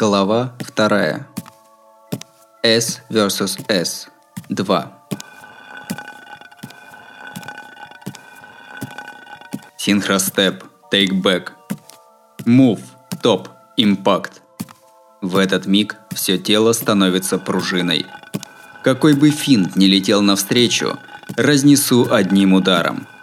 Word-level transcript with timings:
Глава 0.00 0.52
2. 0.76 1.26
S 2.62 3.02
vs 3.10 3.58
S. 3.68 4.08
2. 4.48 4.92
Синхростеп. 9.76 10.62
Back. 10.92 11.50
Move. 12.46 12.80
Топ. 13.20 13.48
Импакт. 13.76 14.40
В 15.20 15.36
этот 15.36 15.66
миг 15.66 15.96
все 16.14 16.38
тело 16.38 16.72
становится 16.74 17.38
пружиной. 17.38 18.06
Какой 18.84 19.14
бы 19.14 19.30
финт 19.30 19.74
не 19.74 19.88
летел 19.88 20.22
навстречу, 20.22 20.96
разнесу 21.36 22.06
одним 22.08 22.52
ударом– 22.52 23.08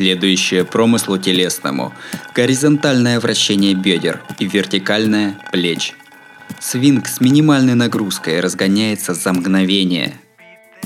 следующее 0.00 0.64
промыслу 0.64 1.18
телесному, 1.18 1.92
горизонтальное 2.34 3.20
вращение 3.20 3.74
бедер 3.74 4.22
и 4.38 4.46
вертикальное– 4.46 5.38
плеч. 5.52 5.94
Свинг 6.58 7.06
с 7.06 7.20
минимальной 7.20 7.74
нагрузкой 7.74 8.40
разгоняется 8.40 9.12
за 9.12 9.30
мгновение. 9.34 10.18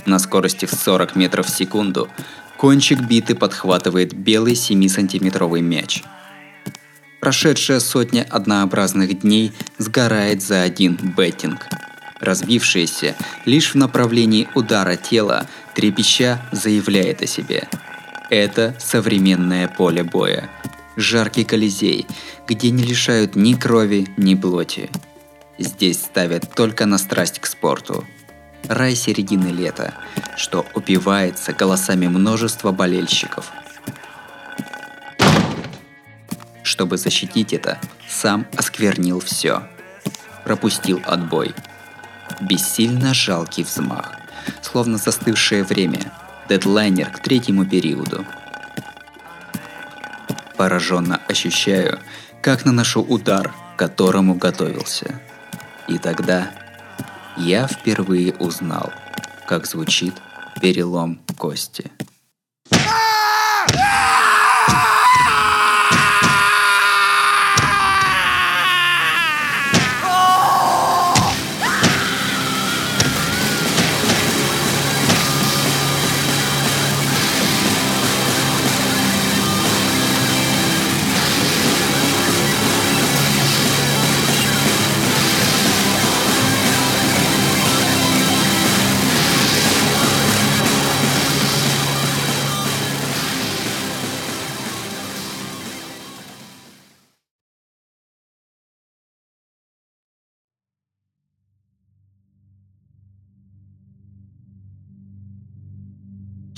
На 0.05 0.19
скорости 0.19 0.67
в 0.67 0.73
40 0.73 1.15
метров 1.15 1.47
в 1.47 1.57
секунду 1.57 2.09
кончик 2.57 3.03
биты 3.03 3.37
подхватывает 3.37 4.15
белый 4.15 4.55
7-сантиметровый 4.55 5.61
мяч. 5.61 6.03
Прошедшая 7.20 7.79
сотня 7.79 8.27
однообразных 8.29 9.20
дней 9.20 9.53
сгорает 9.79 10.42
за 10.42 10.62
один 10.62 10.98
беттинг. 11.17 11.69
Разбившаяся 12.19 13.15
лишь 13.45 13.75
в 13.75 13.77
направлении 13.77 14.48
удара 14.57 14.97
тела, 14.97 15.47
трепеща 15.77 16.42
заявляет 16.51 17.23
о 17.23 17.29
себе– 17.29 17.69
это 18.30 18.75
современное 18.78 19.69
поле 19.69 20.03
боя. 20.03 20.48
Жаркий 20.97 21.44
колизей, 21.44 22.06
где 22.47 22.70
не 22.70 22.83
лишают 22.83 23.36
ни 23.36 23.55
крови, 23.55 24.08
ни 24.17 24.34
плоти. 24.34 24.91
Здесь 25.58 26.03
ставят 26.03 26.52
только 26.55 26.86
на 26.86 26.98
страсть 26.98 27.39
к 27.39 27.47
спорту. 27.47 28.05
Рай 28.69 28.95
середины 28.95 29.48
лета, 29.48 29.95
что 30.36 30.64
упивается 30.75 31.52
голосами 31.52 32.06
множества 32.06 32.72
болельщиков. 32.72 33.52
Чтобы 36.62 36.97
защитить 36.97 37.52
это, 37.52 37.78
сам 38.08 38.47
осквернил 38.56 39.20
все. 39.20 39.69
Пропустил 40.45 41.02
отбой. 41.05 41.55
Бессильно 42.41 43.12
жалкий 43.14 43.64
взмах, 43.64 44.12
словно 44.62 44.97
застывшее 44.97 45.62
время– 45.62 46.12
дедлайнер 46.48 47.11
к 47.11 47.20
третьему 47.20 47.64
периоду. 47.67 48.24
Пораженно 50.57 51.20
ощущаю, 51.29 51.98
как 52.41 52.64
наношу 52.64 53.02
удар, 53.02 53.52
к 53.74 53.79
которому 53.79 54.35
готовился. 54.35 55.20
И 55.89 55.98
тогда 55.98 56.51
я 57.36 57.67
впервые 57.67 58.33
узнал, 58.35 58.92
как 59.46 59.67
звучит 59.67 60.14
перелом 60.61 61.20
кости. 61.36 61.91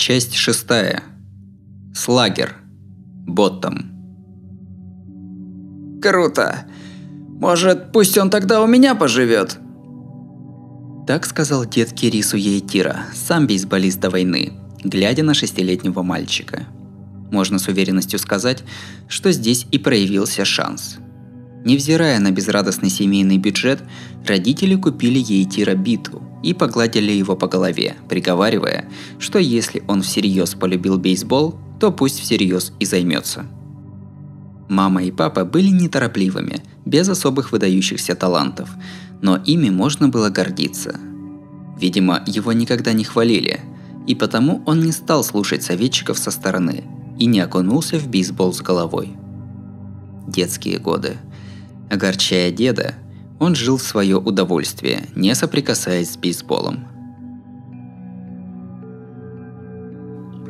Часть 0.06 0.36
шестая. 0.36 1.02
Слагер. 1.92 2.58
Боттом. 3.26 3.90
Круто. 6.00 6.64
Может, 7.40 7.90
пусть 7.90 8.16
он 8.16 8.30
тогда 8.30 8.62
у 8.62 8.68
меня 8.68 8.94
поживет? 8.94 9.58
Так 11.08 11.26
сказал 11.26 11.66
дед 11.66 11.92
Кирису 11.92 12.36
Ейтира, 12.36 13.06
сам 13.16 13.48
бейсболист 13.48 13.98
до 13.98 14.10
войны, 14.10 14.52
глядя 14.84 15.24
на 15.24 15.34
шестилетнего 15.34 16.02
мальчика. 16.02 16.68
Можно 17.32 17.58
с 17.58 17.66
уверенностью 17.66 18.20
сказать, 18.20 18.62
что 19.08 19.32
здесь 19.32 19.66
и 19.72 19.78
проявился 19.80 20.44
шанс. 20.44 20.98
Невзирая 21.66 22.18
на 22.20 22.30
безрадостный 22.30 22.88
семейный 22.88 23.36
бюджет, 23.36 23.82
родители 24.26 24.74
купили 24.74 25.18
Ейтира 25.18 25.74
биту– 25.74 26.22
и 26.46 26.54
погладили 26.54 27.10
его 27.10 27.34
по 27.34 27.48
голове, 27.48 27.96
приговаривая, 28.08 28.88
что 29.18 29.40
если 29.40 29.82
он 29.88 30.02
всерьез 30.02 30.54
полюбил 30.54 30.96
бейсбол, 30.96 31.56
то 31.80 31.90
пусть 31.90 32.20
всерьез 32.20 32.72
и 32.78 32.84
займется. 32.84 33.46
Мама 34.68 35.02
и 35.02 35.10
папа 35.10 35.44
были 35.44 35.68
неторопливыми, 35.68 36.62
без 36.84 37.08
особых 37.08 37.50
выдающихся 37.50 38.14
талантов, 38.14 38.70
но 39.22 39.36
ими 39.36 39.70
можно 39.70 40.08
было 40.08 40.30
гордиться. 40.30 41.00
Видимо, 41.80 42.22
его 42.26 42.52
никогда 42.52 42.92
не 42.92 43.02
хвалили, 43.02 43.60
и 44.06 44.14
потому 44.14 44.62
он 44.66 44.80
не 44.80 44.92
стал 44.92 45.24
слушать 45.24 45.64
советчиков 45.64 46.16
со 46.16 46.30
стороны 46.30 46.84
и 47.18 47.26
не 47.26 47.40
окунулся 47.40 47.98
в 47.98 48.06
бейсбол 48.06 48.52
с 48.52 48.60
головой. 48.60 49.16
Детские 50.28 50.78
годы. 50.78 51.16
Огорчая 51.90 52.50
деда, 52.50 52.94
он 53.38 53.54
жил 53.54 53.76
в 53.76 53.82
свое 53.82 54.16
удовольствие, 54.16 55.04
не 55.14 55.34
соприкасаясь 55.34 56.12
с 56.12 56.16
бейсболом. 56.16 56.88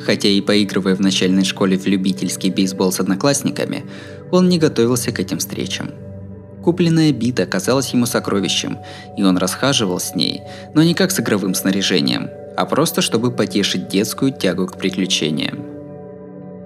Хотя 0.01 0.29
и 0.29 0.41
поигрывая 0.41 0.95
в 0.95 1.01
начальной 1.01 1.45
школе 1.45 1.77
в 1.77 1.87
любительский 1.87 2.51
бейсбол 2.51 2.93
с 2.93 3.01
одноклассниками, 3.01 3.85
он 4.31 4.49
не 4.49 4.59
готовился 4.59 5.11
к 5.11 5.19
этим 5.19 5.39
встречам. 5.39 5.91
Купленная 6.63 7.13
бита 7.13 7.45
казалась 7.45 7.93
ему 7.93 8.07
сокровищем, 8.07 8.79
и 9.17 9.23
он 9.23 9.37
расхаживал 9.37 10.01
с 10.01 10.15
ней, 10.15 10.43
но 10.75 10.83
не 10.83 10.95
как 10.95 11.11
с 11.11 11.21
игровым 11.21 11.55
снаряжением, 11.55 12.29
а 12.57 12.67
просто 12.67 13.03
чтобы 13.03 13.31
потешить 13.31 13.89
детскую 13.89 14.33
тягу 14.33 14.67
к 14.67 14.79
приключениям. 14.79 15.65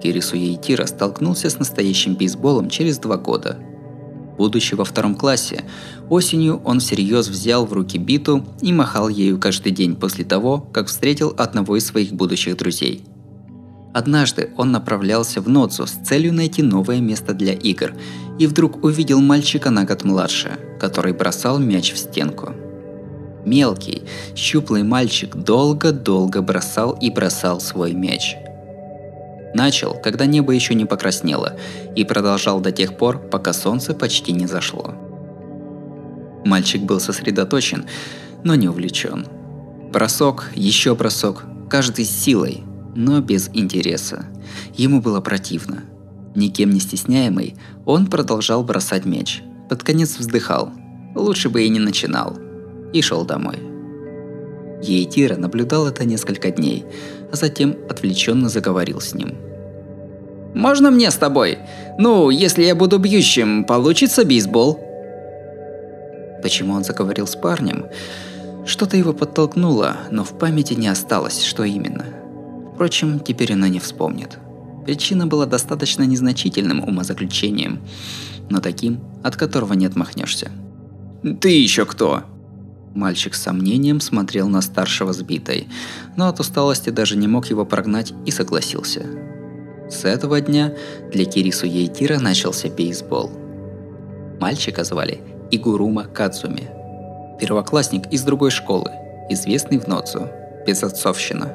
Кирису 0.01 0.35
Ейтира 0.35 0.85
столкнулся 0.85 1.49
с 1.49 1.59
настоящим 1.59 2.15
бейсболом 2.15 2.69
через 2.69 2.97
два 2.99 3.17
года– 3.17 3.57
Будучи 4.41 4.73
во 4.73 4.85
втором 4.85 5.13
классе, 5.13 5.65
осенью 6.09 6.61
он 6.65 6.79
всерьез 6.79 7.27
взял 7.27 7.67
в 7.67 7.73
руки 7.73 7.99
биту 7.99 8.43
и 8.59 8.73
махал 8.73 9.07
ею 9.07 9.37
каждый 9.37 9.71
день 9.71 9.95
после 9.95 10.25
того, 10.25 10.57
как 10.73 10.87
встретил 10.87 11.35
одного 11.37 11.77
из 11.77 11.85
своих 11.85 12.11
будущих 12.11 12.57
друзей. 12.57 13.03
Однажды 13.93 14.49
он 14.57 14.71
направлялся 14.71 15.41
в 15.41 15.47
Ноцу 15.47 15.85
с 15.85 15.91
целью 15.91 16.33
найти 16.33 16.63
новое 16.63 17.01
место 17.01 17.35
для 17.35 17.53
игр 17.53 17.93
и 18.39 18.47
вдруг 18.47 18.83
увидел 18.83 19.21
мальчика 19.21 19.69
на 19.69 19.85
год 19.85 20.03
младше, 20.05 20.57
который 20.79 21.13
бросал 21.13 21.59
мяч 21.59 21.93
в 21.93 21.99
стенку. 21.99 22.51
Мелкий, 23.45 24.01
щуплый 24.35 24.81
мальчик 24.81 25.35
долго-долго 25.35 26.41
бросал 26.41 26.97
и 26.99 27.11
бросал 27.11 27.59
свой 27.61 27.93
мяч– 27.93 28.35
Начал, 29.53 29.95
когда 30.01 30.25
небо 30.25 30.53
еще 30.53 30.75
не 30.75 30.85
покраснело, 30.85 31.57
и 31.95 32.05
продолжал 32.05 32.59
до 32.61 32.71
тех 32.71 32.97
пор, 32.97 33.19
пока 33.19 33.53
солнце 33.53 33.93
почти 33.93 34.31
не 34.31 34.47
зашло. 34.47 34.95
Мальчик 36.45 36.81
был 36.81 36.99
сосредоточен, 36.99 37.85
но 38.43 38.55
не 38.55 38.67
увлечен. 38.67 39.27
Бросок, 39.91 40.51
еще 40.55 40.95
бросок, 40.95 41.43
каждый 41.69 42.05
с 42.05 42.11
силой, 42.11 42.63
но 42.95 43.19
без 43.19 43.49
интереса. 43.53 44.25
Ему 44.75 45.01
было 45.01 45.21
противно. 45.21 45.83
Никем 46.33 46.69
не 46.71 46.79
стесняемый, 46.79 47.55
он 47.85 48.07
продолжал 48.07 48.63
бросать 48.63 49.05
мяч. 49.05 49.41
Под 49.69 49.83
конец 49.83 50.17
вздыхал. 50.17 50.71
Лучше 51.15 51.49
бы 51.49 51.63
и 51.63 51.69
не 51.69 51.79
начинал. 51.79 52.37
И 52.93 53.01
шел 53.01 53.25
домой. 53.25 53.59
Ейтира 54.81 55.35
наблюдал 55.35 55.87
это 55.87 56.05
несколько 56.05 56.51
дней, 56.51 56.85
а 57.31 57.35
затем 57.35 57.77
отвлеченно 57.89 58.49
заговорил 58.49 59.01
с 59.01 59.13
ним. 59.13 59.35
«Можно 60.53 60.91
мне 60.91 61.09
с 61.09 61.15
тобой? 61.15 61.59
Ну, 61.97 62.29
если 62.29 62.63
я 62.63 62.75
буду 62.75 62.99
бьющим, 62.99 63.63
получится 63.63 64.25
бейсбол?» 64.25 64.79
Почему 66.41 66.73
он 66.73 66.83
заговорил 66.83 67.27
с 67.27 67.35
парнем? 67.35 67.85
Что-то 68.65 68.97
его 68.97 69.13
подтолкнуло, 69.13 69.97
но 70.11 70.23
в 70.23 70.37
памяти 70.37 70.73
не 70.73 70.87
осталось, 70.87 71.43
что 71.43 71.63
именно. 71.63 72.05
Впрочем, 72.73 73.19
теперь 73.19 73.53
она 73.53 73.69
не 73.69 73.79
вспомнит. 73.79 74.39
Причина 74.85 75.27
была 75.27 75.45
достаточно 75.45 76.03
незначительным 76.03 76.83
умозаключением, 76.83 77.79
но 78.49 78.59
таким, 78.59 78.99
от 79.23 79.35
которого 79.35 79.73
не 79.73 79.85
отмахнешься. 79.85 80.51
«Ты 81.39 81.49
еще 81.49 81.85
кто?» 81.85 82.23
Мальчик 82.93 83.35
с 83.35 83.41
сомнением 83.41 84.01
смотрел 84.01 84.49
на 84.49 84.61
старшего 84.61 85.13
сбитой, 85.13 85.67
но 86.17 86.27
от 86.27 86.39
усталости 86.39 86.89
даже 86.89 87.15
не 87.15 87.27
мог 87.27 87.49
его 87.49 87.65
прогнать 87.65 88.13
и 88.25 88.31
согласился. 88.31 89.05
С 89.89 90.03
этого 90.05 90.41
дня 90.41 90.73
для 91.11 91.25
Кирису 91.25 91.65
Ейтира 91.65 92.19
начался 92.19 92.69
бейсбол. 92.69 93.31
Мальчика 94.39 94.83
звали 94.83 95.21
Игурума 95.51 96.03
Кадзуми. 96.03 96.69
Первоклассник 97.39 98.11
из 98.11 98.23
другой 98.23 98.51
школы, 98.51 98.91
известный 99.29 99.79
в 99.79 99.87
Ноцу, 99.87 100.27
безотцовщина. 100.67 101.53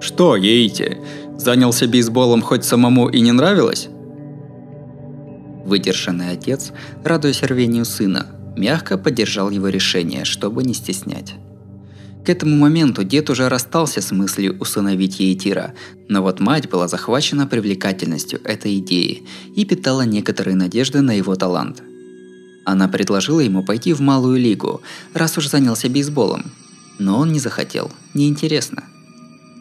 «Что, 0.00 0.36
Еити, 0.36 0.98
занялся 1.36 1.86
бейсболом 1.86 2.42
хоть 2.42 2.64
самому 2.64 3.08
и 3.08 3.20
не 3.20 3.32
нравилось?» 3.32 3.88
Выдержанный 5.68 6.30
отец, 6.30 6.72
радуясь 7.04 7.42
рвению 7.42 7.84
сына, 7.84 8.26
мягко 8.56 8.96
поддержал 8.96 9.50
его 9.50 9.68
решение, 9.68 10.24
чтобы 10.24 10.64
не 10.64 10.72
стеснять. 10.72 11.34
К 12.24 12.30
этому 12.30 12.56
моменту 12.56 13.04
дед 13.04 13.28
уже 13.28 13.50
расстался 13.50 14.00
с 14.00 14.10
мыслью 14.10 14.56
усыновить 14.60 15.20
Ейтира, 15.20 15.74
но 16.08 16.22
вот 16.22 16.40
мать 16.40 16.70
была 16.70 16.88
захвачена 16.88 17.46
привлекательностью 17.46 18.40
этой 18.44 18.78
идеи 18.78 19.24
и 19.54 19.66
питала 19.66 20.06
некоторые 20.06 20.56
надежды 20.56 21.02
на 21.02 21.10
его 21.10 21.36
талант. 21.36 21.82
Она 22.64 22.88
предложила 22.88 23.40
ему 23.40 23.62
пойти 23.62 23.92
в 23.92 24.00
малую 24.00 24.40
лигу, 24.40 24.80
раз 25.12 25.36
уж 25.36 25.48
занялся 25.48 25.90
бейсболом. 25.90 26.50
Но 26.98 27.18
он 27.18 27.30
не 27.30 27.40
захотел, 27.40 27.92
неинтересно. 28.14 28.84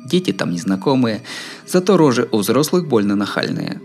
Дети 0.05 0.31
там 0.31 0.51
незнакомые, 0.51 1.23
зато 1.67 1.97
рожи 1.97 2.29
у 2.31 2.37
взрослых 2.37 2.87
больно 2.87 3.17
нахальные. 3.17 3.81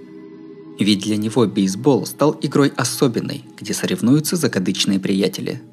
Ведь 0.83 1.01
для 1.01 1.17
него 1.17 1.47
бейсбол 1.47 2.07
стал 2.07 2.39
игрой 2.43 2.73
особенной, 2.77 3.45
где 3.61 3.73
соревнуются 3.75 4.37
закадычные 4.37 4.99
приятели– 4.99 5.63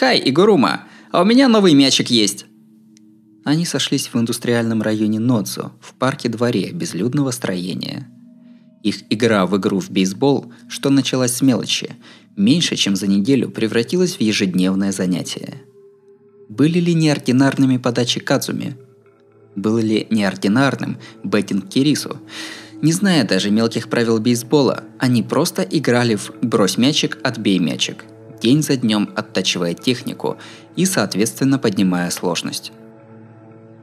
«Хай, 0.00 0.22
Игурума, 0.24 0.84
а 1.10 1.20
у 1.20 1.24
меня 1.26 1.46
новый 1.46 1.74
мячик 1.74 2.08
есть!» 2.08 2.46
Они 3.44 3.66
сошлись 3.66 4.08
в 4.08 4.16
индустриальном 4.16 4.80
районе 4.80 5.18
Нодзо, 5.18 5.72
в 5.80 5.92
парке-дворе 5.94 6.70
безлюдного 6.72 7.32
строения. 7.32 8.08
Их 8.82 9.02
игра 9.10 9.44
в 9.46 9.58
игру 9.58 9.78
в 9.78 9.90
бейсбол, 9.90 10.52
что 10.68 10.88
началась 10.88 11.34
с 11.34 11.42
мелочи, 11.42 11.90
меньше 12.34 12.76
чем 12.76 12.96
за 12.96 13.08
неделю 13.08 13.50
превратилась 13.50 14.16
в 14.16 14.20
ежедневное 14.22 14.92
занятие. 14.92 15.62
Были 16.48 16.78
ли 16.78 16.94
неординарными 16.94 17.76
подачи 17.76 18.20
Кадзуми? 18.20 18.76
Был 19.56 19.78
ли 19.78 20.06
неординарным 20.10 20.98
беттинг 21.24 21.68
Кирису? 21.68 22.18
Не 22.82 22.92
зная 22.92 23.24
даже 23.24 23.50
мелких 23.50 23.88
правил 23.88 24.18
бейсбола, 24.18 24.84
они 24.98 25.22
просто 25.22 25.62
играли 25.62 26.14
в 26.14 26.30
«брось 26.40 26.78
мячик, 26.78 27.18
отбей 27.22 27.58
мячик», 27.58 28.04
день 28.40 28.62
за 28.62 28.76
днем 28.76 29.10
оттачивая 29.14 29.74
технику 29.74 30.38
и, 30.76 30.86
соответственно, 30.86 31.58
поднимая 31.58 32.10
сложность. 32.10 32.72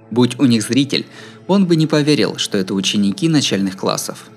Будь 0.09 0.39
у 0.39 0.45
них 0.45 0.63
зритель, 0.63 1.05
он 1.47 1.65
бы 1.65 1.75
не 1.75 1.85
поверил, 1.85 2.37
что 2.37 2.57
это 2.57 2.73
ученики 2.73 3.29
начальных 3.29 3.77
классов. 3.77 4.29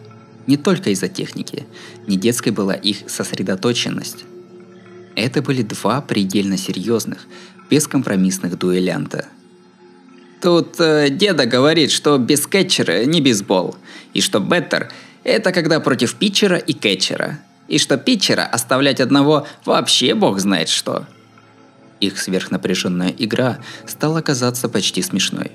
Не 0.47 0.57
только 0.57 0.91
из-за 0.91 1.09
техники, 1.09 1.67
не 2.07 2.17
детской 2.17 2.51
была 2.51 2.75
их 2.75 3.09
сосредоточенность. 3.09 4.25
Это 5.15 5.43
были 5.43 5.63
два 5.63 6.01
предельно 6.01 6.57
серьезных, 6.57 7.27
бескомпромиссных 7.71 8.59
дуэлянта. 8.59 9.27
Тут 10.41 10.81
э, 10.81 11.11
деда 11.11 11.47
говорит, 11.47 11.91
что 11.91 12.17
без 12.19 12.47
кетчера 12.47 13.05
не 13.05 13.21
бейсбол, 13.21 13.77
и 14.15 14.21
что 14.21 14.41
беттер– 14.41 14.91
это 15.25 15.53
когда 15.53 15.81
против 15.81 16.15
питчера 16.15 16.57
и 16.57 16.73
кетчера– 16.73 17.39
и 17.71 17.79
что 17.79 17.97
питчера 17.97 18.45
оставлять 18.45 19.01
одного 19.01 19.47
вообще 19.65 20.15
бог 20.15 20.41
знает 20.41 20.69
что. 20.69 21.07
Их 22.01 22.19
сверхнапряженная 22.19 23.15
игра 23.17 23.59
стала 23.87 24.21
казаться 24.21 24.69
почти 24.69 25.03
смешной. 25.03 25.53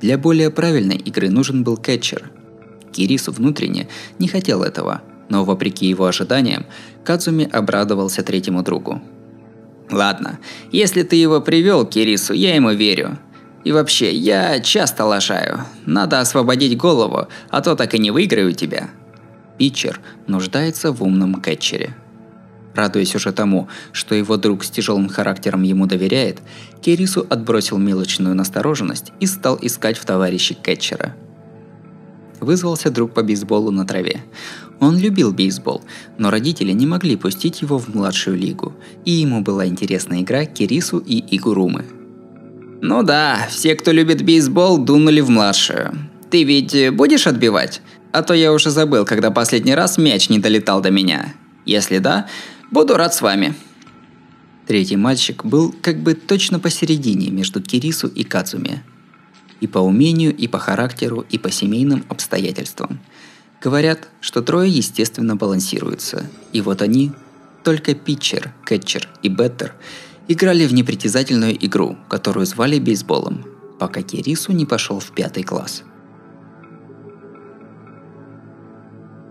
Для 0.00 0.18
более 0.18 0.50
правильной 0.50 0.96
игры 0.96 1.30
нужен 1.30 1.62
был 1.62 1.76
кетчер. 1.76 2.30
Кирису 2.92 3.30
внутренне 3.30 3.88
не 4.18 4.26
хотел 4.26 4.62
этого, 4.62 5.02
но 5.28 5.44
вопреки 5.44 5.86
его 5.86 6.06
ожиданиям, 6.06 6.66
Кадзуми 7.04 7.48
обрадовался 7.48 8.22
третьему 8.22 8.62
другу. 8.62 9.00
«Ладно, 9.88 10.40
если 10.72 11.04
ты 11.04 11.14
его 11.14 11.40
привел, 11.40 11.86
Кирису, 11.86 12.32
я 12.32 12.56
ему 12.56 12.72
верю. 12.72 13.18
И 13.66 13.72
вообще, 13.72 14.14
я 14.14 14.60
часто 14.60 15.04
лажаю. 15.04 15.64
Надо 15.86 16.20
освободить 16.20 16.78
голову, 16.78 17.26
а 17.50 17.60
то 17.60 17.74
так 17.74 17.94
и 17.94 17.98
не 17.98 18.12
выиграю 18.12 18.52
тебя», 18.52 18.90
питчер 19.58 20.00
нуждается 20.28 20.92
в 20.92 21.02
умном 21.02 21.42
кетчере. 21.42 21.96
Радуясь 22.76 23.16
уже 23.16 23.32
тому, 23.32 23.66
что 23.90 24.14
его 24.14 24.36
друг 24.36 24.62
с 24.62 24.70
тяжелым 24.70 25.08
характером 25.08 25.64
ему 25.64 25.86
доверяет, 25.86 26.42
Кирису 26.80 27.26
отбросил 27.28 27.76
мелочную 27.78 28.36
настороженность 28.36 29.12
и 29.18 29.26
стал 29.26 29.58
искать 29.60 29.98
в 29.98 30.04
товарище 30.04 30.54
кетчера. 30.54 31.16
Вызвался 32.38 32.90
друг 32.90 33.14
по 33.14 33.24
бейсболу 33.24 33.72
на 33.72 33.84
траве. 33.84 34.22
Он 34.78 34.96
любил 34.96 35.32
бейсбол, 35.32 35.82
но 36.18 36.30
родители 36.30 36.70
не 36.70 36.86
могли 36.86 37.16
пустить 37.16 37.62
его 37.62 37.80
в 37.80 37.92
младшую 37.92 38.36
лигу, 38.36 38.76
и 39.04 39.10
ему 39.10 39.40
была 39.40 39.66
интересна 39.66 40.22
игра 40.22 40.44
Кирису 40.44 40.98
и 40.98 41.18
Игурумы. 41.36 41.95
«Ну 42.80 43.02
да, 43.02 43.46
все, 43.50 43.74
кто 43.74 43.92
любит 43.92 44.22
бейсбол, 44.22 44.78
дунули 44.78 45.20
в 45.20 45.30
младшую. 45.30 45.98
Ты 46.30 46.44
ведь 46.44 46.94
будешь 46.94 47.26
отбивать? 47.26 47.80
а 48.16 48.22
то 48.22 48.32
я 48.32 48.54
уже 48.54 48.70
забыл, 48.70 49.04
когда 49.04 49.30
последний 49.30 49.74
раз 49.74 49.98
мяч 49.98 50.30
не 50.30 50.38
долетал 50.38 50.80
до 50.80 50.90
меня. 50.90 51.34
Если 51.66 51.98
да, 51.98 52.26
буду 52.70 52.96
рад 52.96 53.14
с 53.14 53.20
вами». 53.20 53.54
Третий 54.66 54.96
мальчик 54.96 55.44
был 55.44 55.74
как 55.82 55.98
бы 55.98 56.14
точно 56.14 56.58
посередине 56.58 57.30
между 57.30 57.62
Кирису 57.62 58.08
и 58.08 58.24
Кацуми. 58.24 58.82
И 59.60 59.66
по 59.66 59.80
умению, 59.80 60.34
и 60.34 60.48
по 60.48 60.58
характеру, 60.58 61.26
и 61.28 61.36
по 61.36 61.50
семейным 61.50 62.06
обстоятельствам. 62.08 63.00
Говорят, 63.62 64.08
что 64.22 64.40
трое 64.40 64.70
естественно 64.70 65.36
балансируются. 65.36 66.24
И 66.54 66.62
вот 66.62 66.80
они, 66.80 67.12
только 67.64 67.94
питчер, 67.94 68.54
кетчер 68.64 69.08
и 69.22 69.28
беттер, 69.28 69.74
играли 70.28 70.66
в 70.66 70.74
непритязательную 70.74 71.56
игру, 71.66 71.96
которую 72.08 72.46
звали 72.46 72.78
бейсболом, 72.78 73.44
пока 73.78 74.02
Кирису 74.02 74.52
не 74.52 74.66
пошел 74.66 75.00
в 75.00 75.12
пятый 75.12 75.42
класс– 75.42 75.82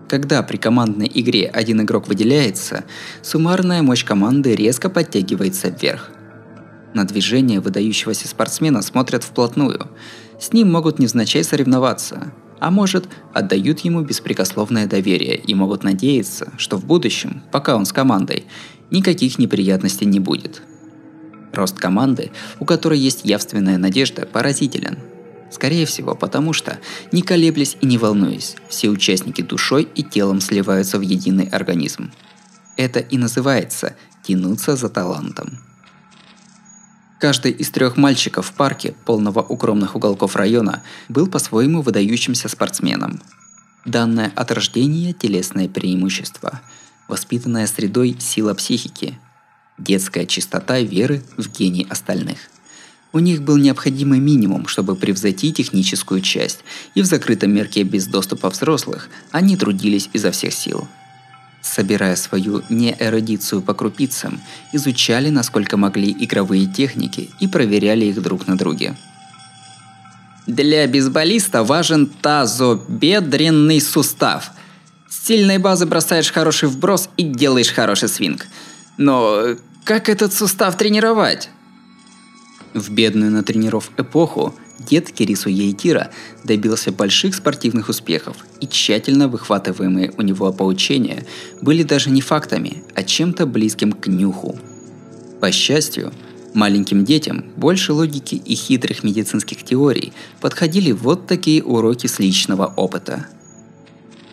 Когда 0.08 0.42
при 0.44 0.56
командной 0.56 1.10
игре 1.12 1.48
один 1.48 1.82
игрок 1.82 2.06
выделяется, 2.06 2.84
суммарная 3.22 3.82
мощь 3.82 4.04
команды 4.04 4.54
резко 4.54 4.88
подтягивается 4.88 5.68
вверх. 5.68 6.10
На 6.94 7.04
движение 7.04 7.60
выдающегося 7.60 8.28
спортсмена 8.28 8.82
смотрят 8.82 9.24
вплотную. 9.24 9.88
С 10.40 10.52
ним 10.52 10.70
могут 10.70 11.00
невзначай 11.00 11.42
соревноваться, 11.42 12.32
а 12.60 12.70
может, 12.70 13.08
отдают 13.34 13.80
ему 13.80 14.02
беспрекословное 14.02 14.86
доверие 14.86 15.36
и 15.36 15.54
могут 15.54 15.82
надеяться, 15.82 16.52
что 16.56 16.76
в 16.76 16.86
будущем, 16.86 17.42
пока 17.50 17.74
он 17.74 17.84
с 17.84 17.92
командой, 17.92 18.44
никаких 18.90 19.38
неприятностей 19.38 20.06
не 20.06 20.20
будет. 20.20 20.62
Рост 21.56 21.78
команды, 21.78 22.30
у 22.60 22.64
которой 22.64 22.98
есть 22.98 23.24
явственная 23.24 23.78
надежда, 23.78 24.26
поразителен– 24.26 24.98
Скорее 25.50 25.86
всего, 25.86 26.14
потому 26.14 26.52
что, 26.52 26.78
не 27.12 27.22
колеблясь 27.22 27.76
и 27.80 27.86
не 27.86 27.98
волнуясь, 27.98 28.56
все 28.68 28.88
участники 28.88 29.42
душой 29.42 29.88
и 29.94 30.02
телом 30.02 30.40
сливаются 30.40 30.98
в 30.98 31.02
единый 31.02 31.46
организм. 31.46 32.10
Это 32.76 33.00
и 33.00 33.16
называется 33.16 33.96
«тянуться 34.22 34.76
за 34.76 34.88
талантом». 34.88 35.58
Каждый 37.18 37.52
из 37.52 37.70
трех 37.70 37.96
мальчиков 37.96 38.48
в 38.48 38.52
парке, 38.52 38.94
полного 39.06 39.40
укромных 39.40 39.96
уголков 39.96 40.36
района, 40.36 40.82
был 41.08 41.26
по-своему 41.26 41.80
выдающимся 41.80 42.48
спортсменом. 42.48 43.22
Данное 43.86 44.30
от 44.36 44.50
рождения 44.50 45.14
телесное 45.14 45.68
преимущество, 45.68 46.60
воспитанное 47.08 47.66
средой 47.66 48.16
сила 48.18 48.52
психики, 48.52 49.18
детская 49.78 50.26
чистота 50.26 50.80
веры 50.80 51.22
в 51.36 51.48
гений 51.50 51.86
остальных– 51.90 52.38
У 53.16 53.18
них 53.18 53.40
был 53.40 53.56
необходимый 53.56 54.18
минимум, 54.18 54.66
чтобы 54.66 54.94
превзойти 54.94 55.50
техническую 55.50 56.20
часть, 56.20 56.58
и 56.94 57.00
в 57.00 57.06
закрытом 57.06 57.50
мерке 57.50 57.82
без 57.82 58.06
доступа 58.06 58.50
взрослых 58.50 59.08
они 59.30 59.56
трудились 59.56 60.10
изо 60.12 60.30
всех 60.32 60.52
сил. 60.52 60.86
Собирая 61.62 62.14
свою 62.16 62.62
неэрудицию 62.68 63.62
по 63.62 63.72
крупицам, 63.72 64.38
изучали, 64.74 65.30
насколько 65.30 65.78
могли, 65.78 66.12
игровые 66.12 66.66
техники 66.66 67.30
и 67.40 67.48
проверяли 67.48 68.04
их 68.04 68.20
друг 68.20 68.46
на 68.46 68.58
друге. 68.58 68.96
Для 70.46 70.86
бейсболиста 70.86 71.64
важен 71.64 72.06
тазобедренный 72.06 73.80
сустав. 73.80 74.50
С 75.08 75.26
сильной 75.26 75.56
базы 75.56 75.86
бросаешь 75.86 76.30
хороший 76.30 76.68
вброс 76.68 77.08
и 77.16 77.22
делаешь 77.22 77.72
хороший 77.72 78.10
свинг. 78.10 78.46
Но 78.98 79.56
как 79.86 80.08
этот 80.08 80.32
сустав 80.32 80.76
тренировать? 80.76 81.48
В 82.74 82.90
бедную 82.90 83.30
на 83.30 83.44
тренеров 83.44 83.92
эпоху 83.96 84.52
дед 84.80 85.12
Кирису 85.12 85.48
Ейтира 85.48 86.10
добился 86.42 86.90
больших 86.90 87.36
спортивных 87.36 87.88
успехов, 87.88 88.36
и 88.60 88.66
тщательно 88.66 89.28
выхватываемые 89.28 90.12
у 90.18 90.22
него 90.22 90.52
поучения 90.52 91.24
были 91.62 91.84
даже 91.84 92.10
не 92.10 92.20
фактами, 92.20 92.82
а 92.96 93.04
чем-то 93.04 93.46
близким 93.46 93.92
к 93.92 94.08
нюху. 94.08 94.58
По 95.40 95.52
счастью, 95.52 96.12
маленьким 96.52 97.04
детям 97.04 97.44
больше 97.54 97.92
логики 97.92 98.34
и 98.34 98.56
хитрых 98.56 99.04
медицинских 99.04 99.62
теорий 99.62 100.12
подходили 100.40 100.90
вот 100.90 101.28
такие 101.28 101.62
уроки 101.62 102.08
с 102.08 102.18
личного 102.18 102.72
опыта. 102.74 103.28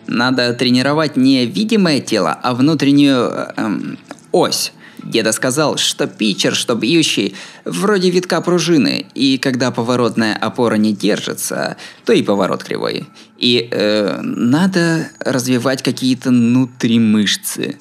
Надо 0.08 0.52
тренировать 0.52 1.16
не 1.16 1.46
видимое 1.46 2.00
тело, 2.00 2.32
а 2.32 2.54
внутреннюю 2.54 3.52
эм, 3.56 3.98
ось– 4.32 4.72
Деда 5.04 5.32
сказал, 5.32 5.76
что 5.76 6.06
питчер, 6.06 6.54
что 6.54 6.74
бьющий, 6.74 7.34
вроде 7.66 8.08
витка 8.08 8.40
пружины, 8.40 9.06
и 9.14 9.36
когда 9.36 9.70
поворотная 9.70 10.34
опора 10.34 10.76
не 10.76 10.94
держится, 10.94 11.76
то 12.06 12.14
и 12.14 12.22
поворот 12.22 12.64
кривой. 12.64 13.06
И 13.36 13.68
э, 13.70 14.20
надо 14.22 15.08
развивать 15.20 15.82
какие-то 15.82 16.30
внутримышцы. 16.30 17.76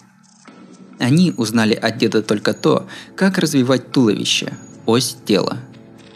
Они 1.00 1.34
узнали 1.38 1.74
от 1.74 1.98
деда 1.98 2.22
только 2.22 2.53
то, 2.53 2.88
как 3.15 3.38
развивать 3.38 3.92
туловище, 3.92 4.53
ось 4.86 5.15
тела. 5.25 5.60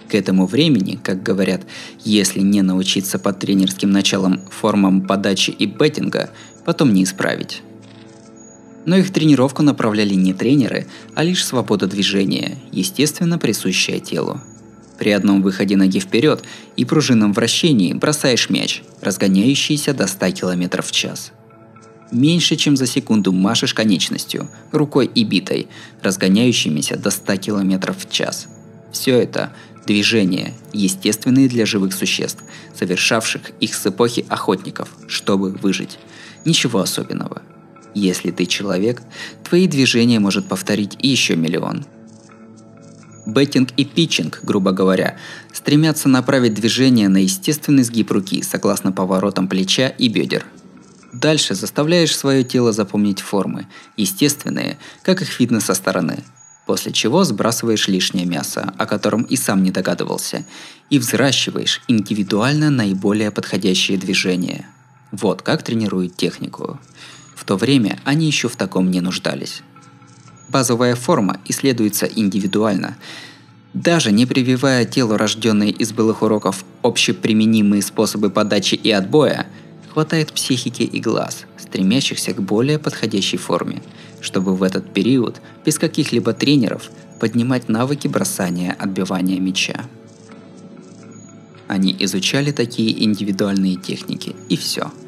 К 0.10 0.16
этому 0.16 0.46
времени, 0.46 1.00
как 1.02 1.24
говорят, 1.24 1.62
если 2.04 2.42
не 2.42 2.62
научиться 2.62 3.18
под 3.18 3.40
тренерским 3.40 3.92
началом 3.92 4.42
формам 4.50 5.08
подачи 5.08 5.52
и 5.52 5.66
беттинга, 5.68 6.32
потом 6.66 6.94
не 6.94 7.04
исправить 7.06 7.62
но 8.88 8.96
их 8.96 9.12
тренировку 9.12 9.64
направляли 9.64 10.14
не 10.14 10.34
тренеры, 10.34 10.88
а 11.14 11.22
лишь 11.22 11.46
свобода 11.46 11.88
движения, 11.88 12.58
естественно 12.72 13.38
присущая 13.38 14.00
телу. 14.00 14.40
При 14.98 15.12
одном 15.12 15.42
выходе 15.44 15.76
ноги 15.76 16.00
вперед 16.00 16.42
и 16.78 16.86
пружинном 16.86 17.34
вращении 17.34 17.94
бросаешь 17.94 18.50
мяч, 18.50 18.82
разгоняющийся 19.02 19.94
до 19.94 20.08
100 20.08 20.32
км 20.32 20.82
в 20.82 20.92
час. 20.92 21.34
Меньше 22.14 22.56
чем 22.56 22.78
за 22.78 22.88
секунду 22.88 23.34
машешь 23.34 23.74
конечностью, 23.74 24.48
рукой 24.72 25.06
и 25.14 25.26
битой, 25.26 25.68
разгоняющимися 26.02 26.96
до 26.98 27.12
100 27.12 27.36
км 27.36 27.94
в 27.94 28.10
час. 28.10 28.48
Все 28.94 29.20
это– 29.20 29.52
движения, 29.86 30.54
естественные 30.72 31.50
для 31.50 31.66
живых 31.66 31.94
существ, 31.94 32.42
совершавших 32.74 33.52
их 33.60 33.76
с 33.76 33.86
эпохи 33.86 34.26
охотников, 34.30 34.96
чтобы 35.10 35.52
выжить. 35.52 36.00
Ничего 36.46 36.80
особенного– 36.80 37.42
если 37.98 38.32
ты 38.32 38.46
человек, 38.46 39.02
твои 39.44 39.68
движения 39.68 40.20
может 40.20 40.48
повторить 40.48 40.98
еще 41.00 41.36
миллион. 41.36 41.86
Беттинг 43.26 43.72
и 43.76 43.84
питчинг, 43.84 44.40
грубо 44.44 44.72
говоря, 44.72 45.18
стремятся 45.52 46.08
направить 46.08 46.54
движение 46.54 47.10
на 47.10 47.18
естественный 47.18 47.84
сгиб 47.84 48.12
руки 48.12 48.42
согласно 48.42 48.94
поворотам 48.94 49.50
плеча 49.50 49.90
и 49.90 50.08
бедер. 50.08 50.46
Дальше 51.12 51.56
заставляешь 51.56 52.16
свое 52.16 52.44
тело 52.44 52.72
запомнить 52.72 53.20
формы, 53.20 53.68
естественные, 53.98 54.78
как 55.04 55.22
их 55.22 55.40
видно 55.40 55.60
со 55.60 55.74
стороны, 55.74 56.24
после 56.66 56.94
чего 56.94 57.24
сбрасываешь 57.24 57.88
лишнее 57.88 58.26
мясо, 58.26 58.74
о 58.78 58.86
котором 58.86 59.24
и 59.24 59.36
сам 59.36 59.62
не 59.62 59.72
догадывался, 59.72 60.46
и 60.90 61.00
взращиваешь 61.00 61.82
индивидуально 61.88 62.70
наиболее 62.70 63.32
подходящие 63.32 63.98
движения. 63.98 64.70
Вот 65.12 65.42
как 65.42 65.64
тренируют 65.64 66.16
технику. 66.16 66.80
В 67.38 67.46
то 67.46 67.56
время 67.56 68.00
они 68.04 68.26
еще 68.26 68.50
в 68.50 68.56
таком 68.56 68.90
не 68.90 69.00
нуждались. 69.00 69.62
Базовая 70.50 70.96
форма 70.96 71.40
исследуется 71.46 72.08
индивидуально. 72.08 72.98
Даже 73.76 74.12
не 74.12 74.26
прививая 74.26 74.86
телу 74.86 75.18
рожденные 75.18 75.70
из 75.70 75.94
былых 75.94 76.24
уроков 76.24 76.66
общеприменимые 76.82 77.84
способы 77.84 78.32
подачи 78.32 78.74
и 78.74 78.90
отбоя, 78.90 79.46
хватает 79.94 80.34
психики 80.34 80.82
и 80.82 81.00
глаз, 81.00 81.46
стремящихся 81.58 82.34
к 82.34 82.42
более 82.42 82.80
подходящей 82.80 83.38
форме, 83.38 83.84
чтобы 84.20 84.56
в 84.56 84.64
этот 84.64 84.92
период 84.92 85.40
без 85.64 85.78
каких-либо 85.78 86.34
тренеров 86.34 86.90
поднимать 87.20 87.70
навыки 87.70 88.08
бросания 88.08 88.76
отбивания 88.80 89.40
мяча. 89.40 89.86
Они 91.68 91.96
изучали 92.00 92.52
такие 92.52 93.04
индивидуальные 93.04 93.76
техники, 93.76 94.36
и 94.50 94.58
все– 94.58 94.92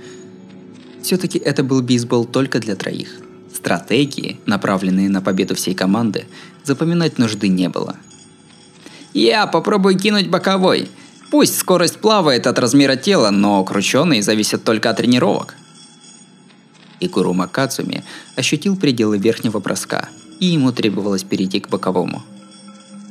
все-таки 1.01 1.39
это 1.39 1.63
был 1.63 1.81
бейсбол 1.81 2.25
только 2.25 2.59
для 2.59 2.75
троих. 2.75 3.19
Стратегии, 3.53 4.39
направленные 4.45 5.09
на 5.09 5.21
победу 5.21 5.55
всей 5.55 5.73
команды, 5.73 6.25
запоминать 6.63 7.17
нужды 7.17 7.47
не 7.47 7.69
было. 7.69 7.95
«Я 9.13 9.47
попробую 9.47 9.97
кинуть 9.97 10.29
боковой. 10.29 10.89
Пусть 11.31 11.57
скорость 11.57 11.99
плавает 11.99 12.47
от 12.47 12.59
размера 12.59 12.95
тела, 12.95 13.31
но 13.31 13.63
крученый 13.63 14.21
зависит 14.21 14.63
только 14.63 14.89
от 14.89 14.97
тренировок». 14.97 15.55
Игуру 16.99 17.33
Макацуми 17.33 18.03
ощутил 18.35 18.75
пределы 18.75 19.17
верхнего 19.17 19.59
броска, 19.59 20.09
и 20.39 20.47
ему 20.47 20.71
требовалось 20.71 21.23
перейти 21.23 21.59
к 21.59 21.69
боковому. 21.69 22.23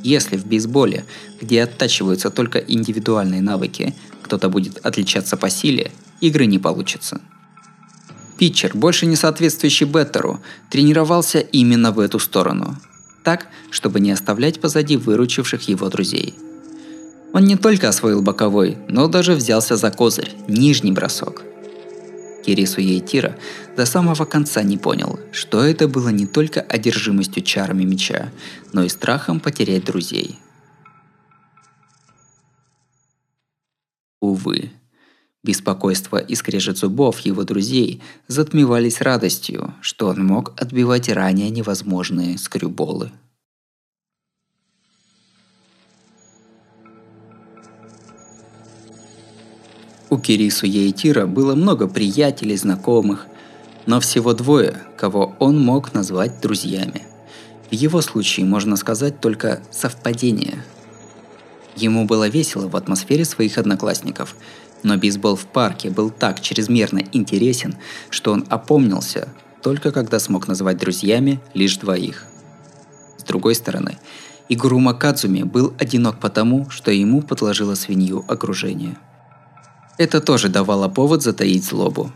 Если 0.05 0.37
в 0.37 0.47
бейсболе, 0.47 1.05
где 1.41 1.63
оттачиваются 1.63 2.31
только 2.31 2.59
индивидуальные 2.59 3.43
навыки, 3.43 3.95
кто-то 4.23 4.49
будет 4.49 4.79
отличаться 4.87 5.37
по 5.37 5.51
силе, 5.51 5.91
игры 6.21 6.47
не 6.47 6.59
получится– 6.59 7.21
Питчер, 8.39 8.71
больше 8.75 9.07
не 9.07 9.17
соответствующий 9.17 9.87
Беттеру, 9.87 10.41
тренировался 10.71 11.41
именно 11.41 11.91
в 11.91 11.99
эту 11.99 12.19
сторону. 12.21 12.77
Так, 13.25 13.49
чтобы 13.71 14.01
не 14.01 14.13
оставлять 14.13 14.61
позади 14.61 14.97
выручивших 14.97 15.69
его 15.69 15.89
друзей. 15.89 16.35
Он 17.33 17.45
не 17.45 17.57
только 17.57 17.89
освоил 17.89 18.23
боковой, 18.23 18.79
но 18.89 19.09
даже 19.09 19.35
взялся 19.35 19.77
за 19.77 19.91
козырь, 19.91 20.33
нижний 20.47 20.93
бросок. 20.93 21.43
Кирису 22.47 22.81
Ейтира 22.81 23.37
до 23.77 23.85
самого 23.85 24.25
конца 24.25 24.63
не 24.63 24.79
понял, 24.79 25.21
что 25.33 25.63
это 25.63 25.89
было 25.89 26.09
не 26.09 26.27
только 26.27 26.61
одержимостью 26.61 27.43
чарами 27.43 27.85
меча, 27.85 28.31
но 28.73 28.85
и 28.85 28.89
страхом 28.89 29.41
потерять 29.41 29.85
друзей. 29.85 30.39
Увы, 34.21 34.71
Беспокойство 35.45 36.17
и 36.17 36.35
скрежет 36.35 36.79
зубов 36.79 37.21
его 37.21 37.45
друзей 37.45 38.03
затмевались 38.27 39.01
радостью, 39.01 39.73
что 39.81 40.09
он 40.09 40.25
мог 40.27 40.61
отбивать 40.61 41.09
ранее 41.09 41.49
невозможные 41.51 42.39
скрюболы. 42.39 43.13
У 50.11 50.19
Кирису 50.19 50.67
Ейтира 50.67 51.27
было 51.27 51.55
много 51.55 51.87
приятелей, 51.87 52.57
знакомых, 52.57 53.27
но 53.87 54.01
всего 54.01 54.33
двое, 54.33 54.83
кого 54.97 55.37
он 55.39 55.61
мог 55.61 55.93
назвать 55.93 56.41
друзьями. 56.41 57.03
В 57.71 57.75
его 57.75 58.01
случае 58.01 58.47
можно 58.47 58.77
сказать 58.77 59.21
только 59.21 59.63
совпадение. 59.71 60.65
Ему 61.77 62.07
было 62.07 62.27
весело 62.27 62.67
в 62.67 62.75
атмосфере 62.75 63.25
своих 63.25 63.57
одноклассников– 63.57 64.35
но 64.83 64.97
бейсбол 64.97 65.37
в 65.37 65.47
парке 65.47 65.91
был 65.91 66.11
так 66.11 66.41
чрезмерно 66.41 67.03
интересен, 67.13 67.77
что 68.11 68.33
он 68.33 68.45
опомнился 68.49 69.29
только 69.63 69.93
когда 69.93 70.19
смог 70.19 70.49
назвать 70.49 70.79
друзьями 70.79 71.41
лишь 71.55 71.77
двоих. 71.77 72.25
С 73.19 73.25
другой 73.25 73.55
стороны, 73.55 73.99
Игуру 74.49 74.79
Макадзуми 74.79 75.43
был 75.43 75.75
одинок 75.79 76.19
потому, 76.21 76.71
что 76.71 76.91
ему 76.91 77.21
подложило 77.21 77.75
свинью 77.75 78.25
окружение. 78.29 78.97
Это 79.99 80.21
тоже 80.21 80.49
давало 80.49 80.89
повод 80.89 81.23
затаить 81.23 81.65
злобу. 81.65 82.13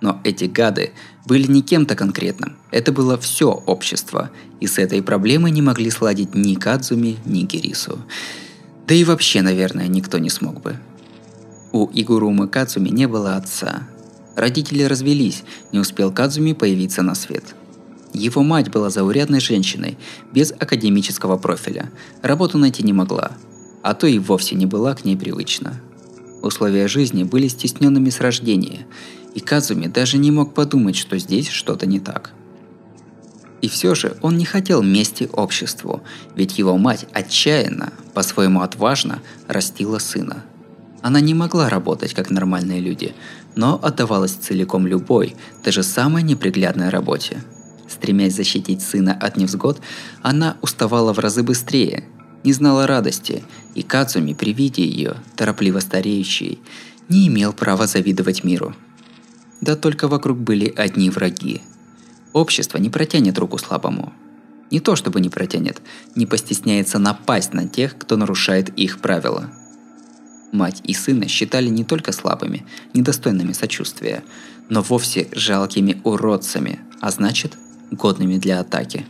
Но 0.00 0.20
эти 0.22 0.44
гады 0.44 0.92
были 1.26 1.50
не 1.50 1.62
кем-то 1.62 1.96
конкретным. 1.96 2.56
Это 2.70 2.92
было 2.92 3.18
все 3.18 3.50
общество, 3.50 4.30
и 4.60 4.66
с 4.66 4.78
этой 4.78 5.02
проблемой 5.02 5.50
не 5.50 5.62
могли 5.62 5.90
сладить 5.90 6.34
ни 6.34 6.54
Кадзуми, 6.54 7.18
ни 7.24 7.42
Гирису. 7.42 7.98
Да 8.86 8.94
и 8.94 9.04
вообще, 9.04 9.42
наверное, 9.42 9.86
никто 9.88 10.18
не 10.18 10.28
смог 10.28 10.60
бы. 10.60 10.76
У 11.72 11.88
Игурумы 11.92 12.48
Кацуми 12.48 12.90
не 12.90 13.08
было 13.08 13.36
отца. 13.36 13.88
Родители 14.36 14.82
развелись, 14.82 15.42
не 15.72 15.78
успел 15.78 16.12
Кадзуми 16.12 16.52
появиться 16.52 17.02
на 17.02 17.14
свет. 17.14 17.54
Его 18.12 18.42
мать 18.42 18.70
была 18.70 18.90
заурядной 18.90 19.40
женщиной, 19.40 19.96
без 20.32 20.52
академического 20.52 21.38
профиля. 21.38 21.90
Работу 22.20 22.58
найти 22.58 22.82
не 22.82 22.92
могла. 22.92 23.32
а 23.82 23.94
то 23.94 24.06
и 24.06 24.20
вовсе 24.20 24.54
не 24.54 24.64
была 24.64 24.94
к 24.94 25.04
ней 25.04 25.16
привычна. 25.16 25.80
Условия 26.40 26.86
жизни 26.86 27.24
были 27.24 27.48
стесненными 27.48 28.10
с 28.10 28.20
рождения, 28.20 28.86
и 29.34 29.40
Казуми 29.40 29.88
даже 29.88 30.18
не 30.18 30.30
мог 30.30 30.54
подумать, 30.54 30.94
что 30.94 31.18
здесь 31.18 31.48
что-то 31.48 31.84
не 31.84 31.98
так. 31.98 32.32
И 33.60 33.68
все 33.68 33.96
же 33.96 34.16
он 34.22 34.36
не 34.36 34.44
хотел 34.44 34.82
мести 34.82 35.28
обществу, 35.32 36.02
ведь 36.36 36.58
его 36.58 36.76
мать 36.76 37.06
отчаянно, 37.12 37.92
по-своему 38.14 38.60
отважно, 38.60 39.20
растила 39.48 39.98
сына. 39.98 40.44
Она 41.02 41.20
не 41.20 41.34
могла 41.34 41.68
работать 41.68 42.14
как 42.14 42.30
нормальные 42.30 42.80
люди, 42.80 43.14
но 43.56 43.78
отдавалась 43.82 44.32
целиком 44.32 44.86
любой, 44.86 45.36
даже 45.64 45.82
самой 45.82 46.22
неприглядной 46.22 46.88
работе. 46.88 47.42
Стремясь 47.88 48.36
защитить 48.36 48.82
сына 48.82 49.12
от 49.12 49.36
невзгод, 49.36 49.80
она 50.22 50.56
уставала 50.62 51.12
в 51.12 51.18
разы 51.18 51.42
быстрее, 51.42 52.04
не 52.44 52.52
знала 52.52 52.86
радости, 52.86 53.42
и 53.74 53.82
Кацуми 53.82 54.32
при 54.32 54.52
виде 54.52 54.84
ее, 54.84 55.16
торопливо 55.36 55.80
стареющей, 55.80 56.60
не 57.08 57.28
имел 57.28 57.52
права 57.52 57.86
завидовать 57.86 58.44
миру. 58.44 58.74
Да 59.60 59.76
только 59.76 60.08
вокруг 60.08 60.38
были 60.38 60.72
одни 60.74 61.10
враги. 61.10 61.62
Общество 62.32 62.78
не 62.78 62.90
протянет 62.90 63.38
руку 63.38 63.58
слабому. 63.58 64.12
Не 64.70 64.80
то 64.80 64.96
чтобы 64.96 65.20
не 65.20 65.28
протянет, 65.28 65.82
не 66.16 66.26
постесняется 66.26 66.98
напасть 66.98 67.52
на 67.52 67.68
тех, 67.68 67.98
кто 67.98 68.16
нарушает 68.16 68.70
их 68.78 69.00
правила. 69.00 69.50
Мать 70.52 70.82
и 70.84 70.92
сына 70.92 71.28
считали 71.28 71.68
не 71.68 71.82
только 71.82 72.12
слабыми, 72.12 72.66
недостойными 72.92 73.52
сочувствия, 73.52 74.22
но 74.68 74.82
вовсе 74.82 75.28
жалкими 75.32 76.00
уродцами, 76.04 76.78
а 77.00 77.10
значит, 77.10 77.56
годными 77.90 78.38
для 78.38 78.60
атаки. 78.60 79.06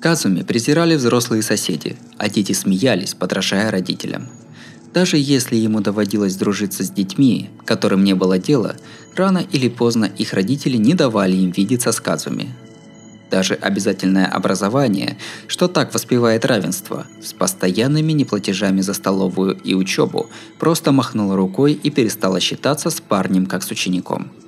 Казуми 0.00 0.42
презирали 0.42 0.96
взрослые 0.96 1.42
соседи, 1.42 1.96
а 2.16 2.30
дети 2.30 2.52
смеялись, 2.52 3.12
подражая 3.12 3.70
родителям. 3.70 4.28
Даже 4.94 5.18
если 5.18 5.56
ему 5.56 5.80
доводилось 5.80 6.36
дружиться 6.36 6.82
с 6.82 6.90
детьми, 6.90 7.50
которым 7.66 8.02
не 8.02 8.14
было 8.14 8.38
дела, 8.38 8.76
рано 9.14 9.44
или 9.52 9.68
поздно 9.68 10.06
их 10.06 10.32
родители 10.32 10.78
не 10.78 10.94
давали 10.94 11.36
им 11.36 11.50
видеться 11.50 11.92
с 11.92 12.00
Казуми. 12.00 12.48
Даже 13.30 13.54
обязательное 13.54 14.26
образование, 14.26 15.16
что 15.46 15.68
так 15.68 15.94
воспевает 15.94 16.44
равенство, 16.44 17.06
с 17.22 17.32
постоянными 17.32 18.12
неплатежами 18.12 18.80
за 18.80 18.92
столовую 18.92 19.56
и 19.56 19.74
учебу, 19.74 20.28
просто 20.58 20.90
махнуло 20.90 21.36
рукой 21.36 21.74
и 21.74 21.90
перестало 21.90 22.40
считаться 22.40 22.90
с 22.90 23.00
парнем 23.00 23.46
как 23.46 23.62
с 23.62 23.70
учеником– 23.70 24.32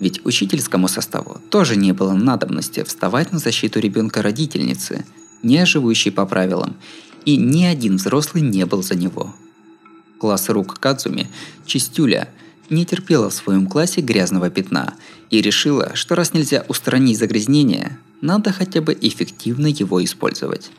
ведь 0.00 0.24
учительскому 0.24 0.88
составу 0.88 1.40
тоже 1.50 1.76
не 1.76 1.92
было 1.92 2.12
надобности 2.12 2.84
вставать 2.84 3.32
на 3.32 3.38
защиту 3.38 3.80
ребенка 3.80 4.22
родительницы, 4.22 5.04
не 5.42 5.64
живущей 5.66 6.12
по 6.12 6.26
правилам, 6.26 6.76
и 7.24 7.36
ни 7.36 7.64
один 7.64 7.96
взрослый 7.96 8.42
не 8.42 8.64
был 8.64 8.82
за 8.82 8.94
него. 8.94 9.34
Класс 10.18 10.48
рук 10.48 10.78
Кадзуми, 10.78 11.28
Чистюля, 11.66 12.28
не 12.70 12.84
терпела 12.84 13.30
в 13.30 13.34
своем 13.34 13.66
классе 13.66 14.00
грязного 14.00 14.50
пятна 14.50 14.94
и 15.30 15.40
решила, 15.40 15.94
что 15.94 16.14
раз 16.14 16.32
нельзя 16.32 16.64
устранить 16.68 17.18
загрязнение, 17.18 17.98
надо 18.20 18.52
хотя 18.52 18.80
бы 18.80 18.96
эффективно 19.00 19.66
его 19.66 20.02
использовать. 20.04 20.70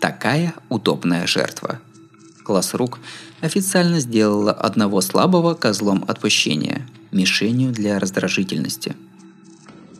Такая 0.00 0.54
удобная 0.68 1.26
жертва. 1.26 1.80
Класс 2.44 2.74
рук 2.74 2.98
официально 3.40 4.00
сделала 4.00 4.52
одного 4.52 5.00
слабого 5.00 5.54
козлом 5.54 6.04
отпущения– 6.06 6.86
мишенью 7.14 7.72
для 7.72 7.98
раздражительности. 7.98 8.94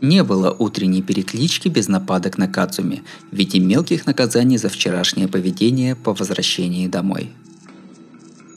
Не 0.01 0.23
было 0.23 0.51
утренней 0.51 1.01
переклички 1.01 1.69
без 1.69 1.89
нападок 1.89 2.37
на 2.37 2.49
Кацуми 2.49 3.03
в 3.31 3.37
виде 3.37 3.59
мелких 3.61 4.05
наказаний 4.05 4.59
за 4.59 4.69
вчерашнее 4.69 5.29
поведение 5.29 5.97
по 5.97 6.13
возвращении 6.13 6.89
домой. 6.89 7.33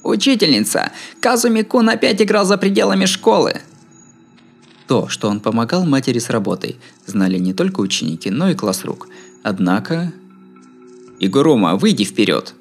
«Учительница! 0.03 0.91
Казуми-кун 1.21 1.89
опять 1.89 2.21
играл 2.21 2.45
за 2.45 2.57
пределами 2.57 3.05
школы!» 3.05 3.61
То, 4.87 5.09
что 5.09 5.29
он 5.29 5.39
помогал 5.39 5.85
матери 5.85 6.19
с 6.19 6.29
работой, 6.29 6.77
знали 7.05 7.37
не 7.37 7.53
только 7.53 7.81
ученики, 7.81 8.29
но 8.29 8.49
и 8.49 8.55
класс 8.55 8.85
рук. 8.85 9.07
Однако... 9.43 10.13
«Игурума, 11.19 11.75
выйди 11.75 12.03
вперед!» 12.03 12.53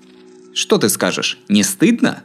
«Что 0.55 0.79
ты 0.79 0.89
скажешь? 0.89 1.39
Не 1.49 1.63
стыдно?» 1.63 2.23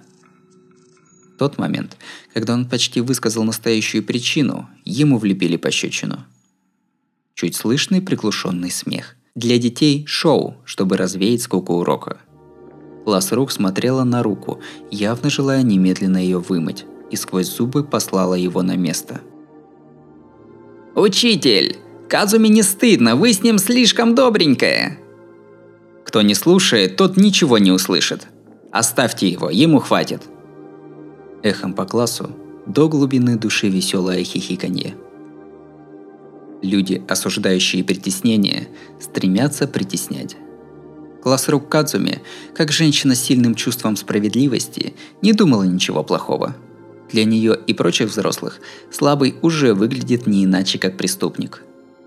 тот 1.42 1.58
момент, 1.58 1.98
когда 2.36 2.54
он 2.54 2.70
почти 2.70 3.02
высказал 3.02 3.44
настоящую 3.44 4.04
причину, 4.04 4.70
ему 4.86 5.18
влепили 5.18 5.58
пощечину. 5.58 6.20
Чуть 7.34 7.56
слышный 7.56 8.00
приглушенный 8.00 8.70
смех. 8.70 9.16
Для 9.34 9.58
детей– 9.58 10.06
шоу, 10.08 10.58
чтобы 10.66 10.98
развеять 10.98 11.42
скуку 11.42 11.74
урока. 11.74 12.20
Класс 13.06 13.32
рук 13.32 13.52
смотрела 13.52 14.04
на 14.04 14.22
руку, 14.22 14.62
явно 14.92 15.32
желая 15.32 15.64
немедленно 15.64 16.18
ее 16.18 16.38
вымыть, 16.38 16.86
и 17.10 17.16
сквозь 17.16 17.48
зубы 17.48 17.84
послала 17.84 18.36
его 18.36 18.62
на 18.62 18.76
место. 18.76 19.22
«Учитель! 20.96 21.78
Казуми 22.10 22.50
не 22.50 22.64
стыдно, 22.64 23.16
вы 23.16 23.34
с 23.34 23.42
ним 23.42 23.58
слишком 23.58 24.16
добренькая!» 24.16 24.98
Кто 26.06 26.22
не 26.22 26.36
слушает, 26.36 26.98
тот 26.98 27.16
ничего 27.16 27.58
не 27.58 27.72
услышит. 27.72 28.28
Оставьте 28.72 29.28
его, 29.28 29.50
ему 29.50 29.80
хватит 29.80 30.22
эхом 31.44 31.74
по 31.74 31.86
классу 31.86 32.32
до 32.66 32.88
глубины 32.88 33.38
души 33.38 33.70
веселое 33.70 34.24
хихиканье. 34.24 34.96
Люди, 36.62 37.02
осуждающие 37.08 37.84
притеснение, 37.84 38.68
стремятся 39.00 39.68
притеснять. 39.68 40.38
Класс 41.24 41.50
рук 41.50 41.70
Кадзуми, 41.70 42.22
как 42.54 42.72
женщина 42.72 43.16
с 43.16 43.22
сильным 43.22 43.56
чувством 43.56 43.96
справедливости, 43.96 44.94
не 45.22 45.34
думала 45.34 45.64
ничего 45.64 46.04
плохого. 46.04 46.56
Для 47.12 47.26
нее 47.26 47.58
и 47.68 47.74
прочих 47.74 48.10
взрослых 48.10 48.60
слабый 48.90 49.36
уже 49.42 49.74
выглядит 49.74 50.28
не 50.28 50.46
иначе, 50.46 50.80
как 50.80 50.98
преступник. 50.98 51.64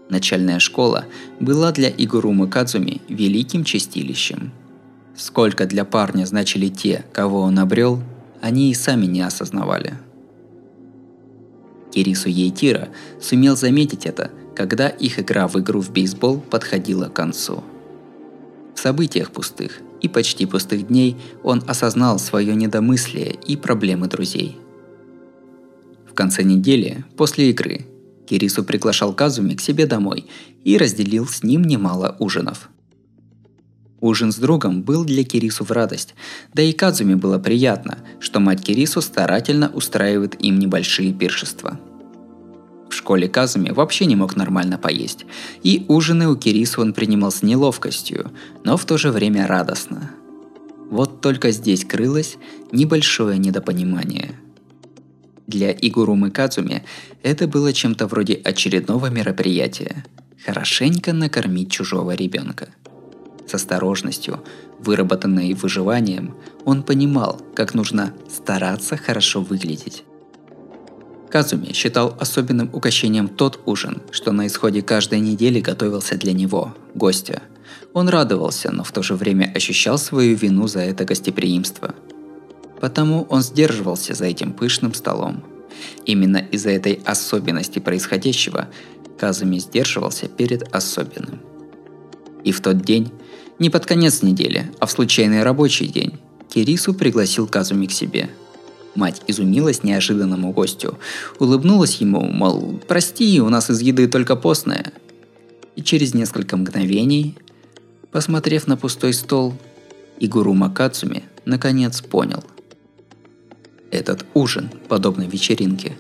Начальная 0.08 0.58
школа 0.58 1.04
была 1.40 1.72
для 1.72 1.90
Игурумы 1.90 2.48
Кадзуми 2.48 3.02
великим 3.08 3.64
чистилищем. 3.64 4.52
Сколько 5.16 5.66
для 5.66 5.84
парня 5.84 6.24
значили 6.24 6.68
те, 6.68 7.04
кого 7.12 7.40
он 7.40 7.58
обрел, 7.58 8.02
они 8.40 8.70
и 8.70 8.74
сами 8.74 9.06
не 9.06 9.20
осознавали. 9.20 9.94
Кирису 11.92 12.28
Ейтира 12.28 12.88
сумел 13.20 13.56
заметить 13.56 14.06
это, 14.06 14.30
когда 14.56 14.88
их 14.88 15.18
игра 15.18 15.48
в 15.48 15.58
игру 15.60 15.80
в 15.80 15.90
бейсбол 15.90 16.40
подходила 16.40 17.06
к 17.06 17.12
концу. 17.12 17.62
В 18.74 18.80
событиях 18.80 19.30
пустых 19.30 19.80
и 20.02 20.08
почти 20.08 20.46
пустых 20.46 20.88
дней 20.88 21.16
он 21.42 21.62
осознал 21.66 22.18
свое 22.18 22.54
недомыслие 22.54 23.36
и 23.46 23.56
проблемы 23.56 24.08
друзей. 24.08 24.58
В 26.14 26.16
конце 26.16 26.44
недели, 26.44 27.04
после 27.18 27.50
игры, 27.50 27.86
Кирису 28.26 28.64
приглашал 28.64 29.12
Казуми 29.12 29.54
к 29.54 29.60
себе 29.60 29.84
домой 29.84 30.26
и 30.64 30.78
разделил 30.78 31.26
с 31.26 31.42
ним 31.42 31.62
немало 31.62 32.16
ужинов– 32.18 32.70
Ужин 34.04 34.32
с 34.32 34.36
другом 34.36 34.82
был 34.82 35.06
для 35.06 35.24
Кирису 35.24 35.64
в 35.64 35.70
радость, 35.70 36.14
да 36.52 36.60
и 36.60 36.72
Кадзуми 36.72 37.14
было 37.14 37.38
приятно, 37.38 38.00
что 38.20 38.38
мать 38.38 38.62
Кирису 38.62 39.00
старательно 39.00 39.70
устраивает 39.70 40.36
им 40.44 40.58
небольшие 40.58 41.14
пиршества. 41.14 41.80
В 42.90 42.92
школе 42.92 43.28
Казуми 43.28 43.70
вообще 43.70 44.04
не 44.04 44.14
мог 44.14 44.36
нормально 44.36 44.76
поесть, 44.76 45.24
и 45.62 45.86
ужины 45.88 46.28
у 46.28 46.36
Кирису 46.36 46.82
он 46.82 46.92
принимал 46.92 47.32
с 47.32 47.42
неловкостью, 47.42 48.30
но 48.62 48.76
в 48.76 48.84
то 48.84 48.98
же 48.98 49.10
время 49.10 49.46
радостно. 49.46 50.10
Вот 50.90 51.22
только 51.22 51.50
здесь 51.50 51.86
крылось 51.86 52.36
небольшое 52.72 53.38
недопонимание. 53.38 54.38
Для 55.46 55.72
Игурумы 55.72 56.30
Кадзуми 56.30 56.84
это 57.22 57.46
было 57.46 57.72
чем-то 57.72 58.06
вроде 58.06 58.34
очередного 58.34 59.06
мероприятия– 59.10 60.04
хорошенько 60.44 61.12
накормить 61.12 61.70
чужого 61.70 62.12
ребенка– 62.12 62.68
с 63.46 63.54
осторожностью, 63.54 64.42
выработанной 64.78 65.54
выживанием, 65.54 66.34
он 66.64 66.82
понимал, 66.82 67.40
как 67.54 67.74
нужно 67.74 68.14
стараться 68.28 68.96
хорошо 68.96 69.42
выглядеть. 69.42 70.04
Казуми 71.30 71.72
считал 71.72 72.16
особенным 72.20 72.70
угощением 72.72 73.28
тот 73.28 73.60
ужин, 73.66 74.02
что 74.12 74.32
на 74.32 74.46
исходе 74.46 74.82
каждой 74.82 75.20
недели 75.20 75.60
готовился 75.60 76.16
для 76.16 76.32
него, 76.32 76.74
гостя. 76.94 77.42
Он 77.92 78.08
радовался, 78.08 78.70
но 78.70 78.84
в 78.84 78.92
то 78.92 79.02
же 79.02 79.14
время 79.14 79.52
ощущал 79.54 79.98
свою 79.98 80.36
вину 80.36 80.68
за 80.68 80.80
это 80.80 81.04
гостеприимство. 81.04 81.94
Потому 82.80 83.26
он 83.28 83.42
сдерживался 83.42 84.14
за 84.14 84.26
этим 84.26 84.52
пышным 84.52 84.94
столом. 84.94 85.42
Именно 86.06 86.38
из-за 86.50 86.70
этой 86.70 87.00
особенности 87.04 87.78
происходящего 87.78 88.68
Казуми 89.18 89.58
сдерживался 89.58 90.28
перед 90.28 90.74
особенным. 90.74 91.40
И 92.42 92.52
в 92.52 92.60
тот 92.60 92.82
день 92.82 93.10
не 93.58 93.70
под 93.70 93.86
конец 93.86 94.22
недели, 94.22 94.70
а 94.80 94.86
в 94.86 94.90
случайный 94.90 95.42
рабочий 95.42 95.86
день. 95.86 96.18
Кирису 96.52 96.94
пригласил 96.94 97.46
Казуми 97.46 97.86
к 97.86 97.92
себе. 97.92 98.30
Мать 98.94 99.22
изумилась 99.26 99.82
неожиданному 99.82 100.52
гостю, 100.52 100.98
улыбнулась 101.40 101.96
ему, 101.96 102.20
мол, 102.20 102.80
прости, 102.86 103.40
у 103.40 103.48
нас 103.48 103.70
из 103.70 103.80
еды 103.80 104.06
только 104.06 104.36
постная. 104.36 104.92
И 105.74 105.82
через 105.82 106.14
несколько 106.14 106.56
мгновений, 106.56 107.36
посмотрев 108.12 108.68
на 108.68 108.76
пустой 108.76 109.12
стол, 109.12 109.54
И 110.20 110.28
гуру 110.28 110.54
Макацуми 110.54 111.24
наконец 111.44 112.00
понял. 112.00 112.44
Этот 113.94 114.26
ужин, 114.34 114.70
подобно 114.88 115.22
вечеринке, 115.22 115.96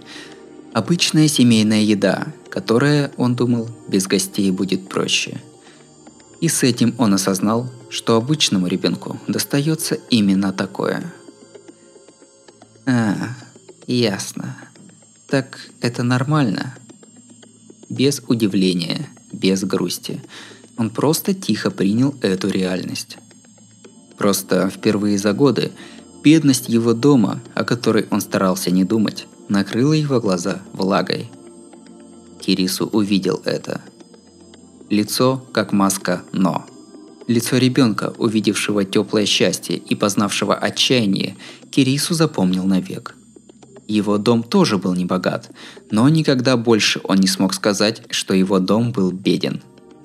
обычная 0.72 1.28
семейная 1.28 1.82
еда, 1.82 2.26
которая, 2.50 3.12
он 3.16 3.36
думал, 3.36 3.68
без 3.86 4.08
гостей 4.08 4.50
будет 4.50 4.88
проще. 4.88 5.40
И 6.40 6.48
с 6.48 6.64
этим 6.64 6.92
он 6.98 7.14
осознал, 7.14 7.70
что 7.90 8.16
обычному 8.16 8.66
ребенку 8.66 9.20
достается 9.28 9.94
именно 10.10 10.52
такое. 10.52 11.04
А, 12.84 13.28
ясно. 13.86 14.56
Так 15.28 15.60
это 15.80 16.02
нормально. 16.02 16.74
Без 17.88 18.22
удивления, 18.26 19.08
без 19.30 19.62
грусти. 19.62 20.20
Он 20.76 20.90
просто 20.90 21.32
тихо 21.32 21.70
принял 21.70 22.12
эту 22.22 22.48
реальность. 22.48 23.18
Просто 24.18 24.68
впервые 24.68 25.16
за 25.16 25.32
годы 25.32 25.70
бедность 26.24 26.70
его 26.70 26.94
дома, 26.94 27.40
о 27.54 27.64
которой 27.64 28.06
он 28.10 28.22
старался 28.22 28.70
не 28.70 28.82
думать, 28.82 29.26
накрыла 29.48 29.92
его 29.92 30.20
глаза 30.20 30.62
влагой. 30.72 31.30
Кирису 32.40 32.86
увидел 32.86 33.42
это. 33.44 33.82
Лицо 34.88 35.44
как 35.52 35.72
маска 35.72 36.22
«но». 36.32 36.66
Лицо 37.26 37.56
ребенка, 37.56 38.12
увидевшего 38.18 38.84
теплое 38.84 39.24
счастье 39.24 39.76
и 39.76 39.94
познавшего 39.94 40.54
отчаяние, 40.54 41.36
Кирису 41.70 42.12
запомнил 42.14 42.64
навек. 42.64 43.16
Его 43.86 44.18
дом 44.18 44.42
тоже 44.42 44.76
был 44.78 44.94
не 44.94 45.04
богат, 45.04 45.50
но 45.90 46.08
никогда 46.08 46.56
больше 46.56 47.00
он 47.04 47.18
не 47.18 47.26
смог 47.26 47.54
сказать, 47.54 48.02
что 48.10 48.34
его 48.34 48.58
дом 48.58 48.92
был 48.92 49.10
беден. 49.10 49.62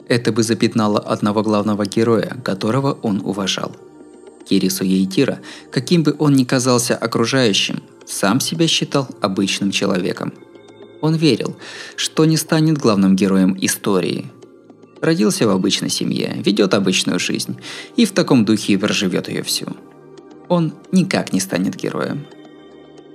Это 0.08 0.32
бы 0.32 0.44
запятнало 0.44 1.00
одного 1.00 1.44
главного 1.44 1.86
героя, 1.86 2.38
которого 2.44 2.98
он 3.02 3.22
уважал– 3.24 3.76
Кирису 4.50 4.84
Ейтира, 4.84 5.40
каким 5.72 6.02
бы 6.02 6.16
он 6.18 6.34
ни 6.34 6.44
казался 6.44 6.96
окружающим, 6.96 7.84
сам 8.06 8.40
себя 8.40 8.68
считал 8.68 9.08
обычным 9.22 9.70
человеком. 9.72 10.34
Он 11.02 11.16
верил, 11.16 11.56
что 11.96 12.26
не 12.26 12.36
станет 12.36 12.80
главным 12.80 13.16
героем 13.16 13.56
истории. 13.62 14.26
Родился 15.02 15.48
в 15.48 15.52
обычной 15.52 15.90
семье, 15.90 16.42
ведет 16.44 16.74
обычную 16.74 17.20
жизнь, 17.20 17.58
и 17.96 18.06
в 18.06 18.12
таком 18.12 18.44
духе 18.44 18.78
проживет 18.78 19.30
ее 19.30 19.44
всю. 19.44 19.68
Он 20.50 20.74
никак 20.92 21.32
не 21.32 21.40
станет 21.40 21.76
героем. 21.76 22.26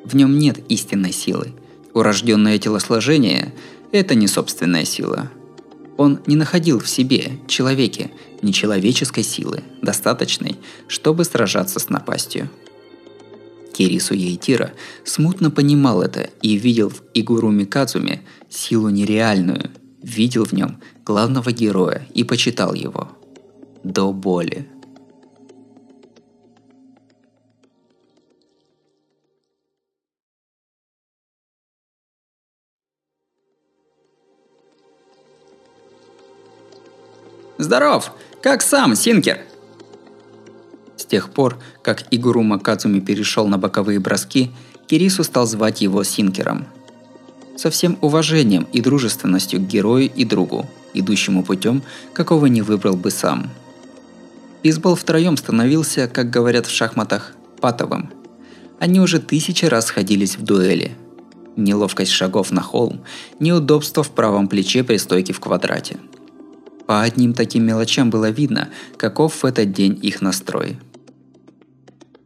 В 0.05 0.15
нем 0.15 0.39
нет 0.39 0.61
истинной 0.69 1.13
силы. 1.13 1.53
Урожденное 1.93 2.59
телосложение– 2.59 3.53
это 3.93 4.15
не 4.15 4.29
собственная 4.29 4.85
сила. 4.85 5.31
Он 5.97 6.21
не 6.27 6.37
находил 6.37 6.81
в 6.81 6.89
себе, 6.89 7.33
человеке, 7.47 8.11
нечеловеческой 8.43 9.23
силы, 9.23 9.63
достаточной, 9.81 10.57
чтобы 10.89 11.25
сражаться 11.25 11.79
с 11.79 11.89
напастью. 11.89 12.51
Кирису 13.73 14.15
Ейтира 14.15 14.73
смутно 15.05 15.51
понимал 15.51 16.03
это 16.03 16.31
и 16.43 16.57
видел 16.57 16.91
в 16.91 17.03
Игуруми 17.13 17.65
Кадзуме 17.65 18.23
силу 18.49 18.89
нереальную, 18.89 19.71
видел 20.03 20.45
в 20.45 20.53
нем 20.53 20.81
главного 21.05 21.51
героя 21.51 22.07
и 22.15 22.25
почитал 22.25 22.75
его. 22.75 23.11
До 23.83 24.13
боли. 24.13 24.69
Здоров! 37.65 38.13
Как 38.43 38.61
сам, 38.61 38.95
Синкер?» 38.95 39.39
С 40.99 41.07
тех 41.07 41.31
пор, 41.31 41.59
как 41.81 42.05
Игурума 42.11 42.59
Кадзуми 42.59 43.01
перешел 43.01 43.49
на 43.49 43.57
боковые 43.57 44.01
броски, 44.01 44.51
Кирису 44.87 45.25
стал 45.25 45.47
звать 45.47 45.81
его 45.81 46.05
Синкером. 46.05 46.67
Со 47.57 47.71
всем 47.71 47.97
уважением 48.03 48.67
и 48.75 48.83
дружественностью 48.83 49.61
к 49.61 49.67
герою 49.67 50.11
и 50.15 50.27
другу, 50.27 50.69
идущему 50.93 51.43
путем, 51.43 51.83
какого 52.13 52.47
не 52.47 52.61
выбрал 52.61 52.97
бы 52.97 53.11
сам. 53.11 53.51
Бейсбол 54.63 54.95
втроем 54.95 55.39
становился, 55.39 56.07
как 56.07 56.29
говорят 56.29 56.67
в 56.67 56.71
шахматах, 56.71 57.33
патовым. 57.63 58.11
Они 58.79 59.01
уже 59.01 59.21
тысячи 59.21 59.65
раз 59.65 59.87
сходились 59.87 60.37
в 60.37 60.43
дуэли. 60.43 60.95
Неловкость 61.57 62.13
шагов 62.13 62.51
на 62.51 62.61
холм, 62.61 63.01
неудобство 63.41 64.03
в 64.03 64.11
правом 64.11 64.49
плече 64.49 64.85
при 64.85 64.99
стойке 64.99 65.33
в 65.33 65.41
квадрате– 65.41 65.97
по 66.87 67.03
одним 67.03 67.33
таким 67.33 67.65
мелочам 67.65 68.11
было 68.11 68.31
видно, 68.31 68.69
каков 68.97 69.43
в 69.43 69.47
этот 69.47 69.73
день 69.73 69.99
их 70.03 70.21
настрой. 70.21 70.77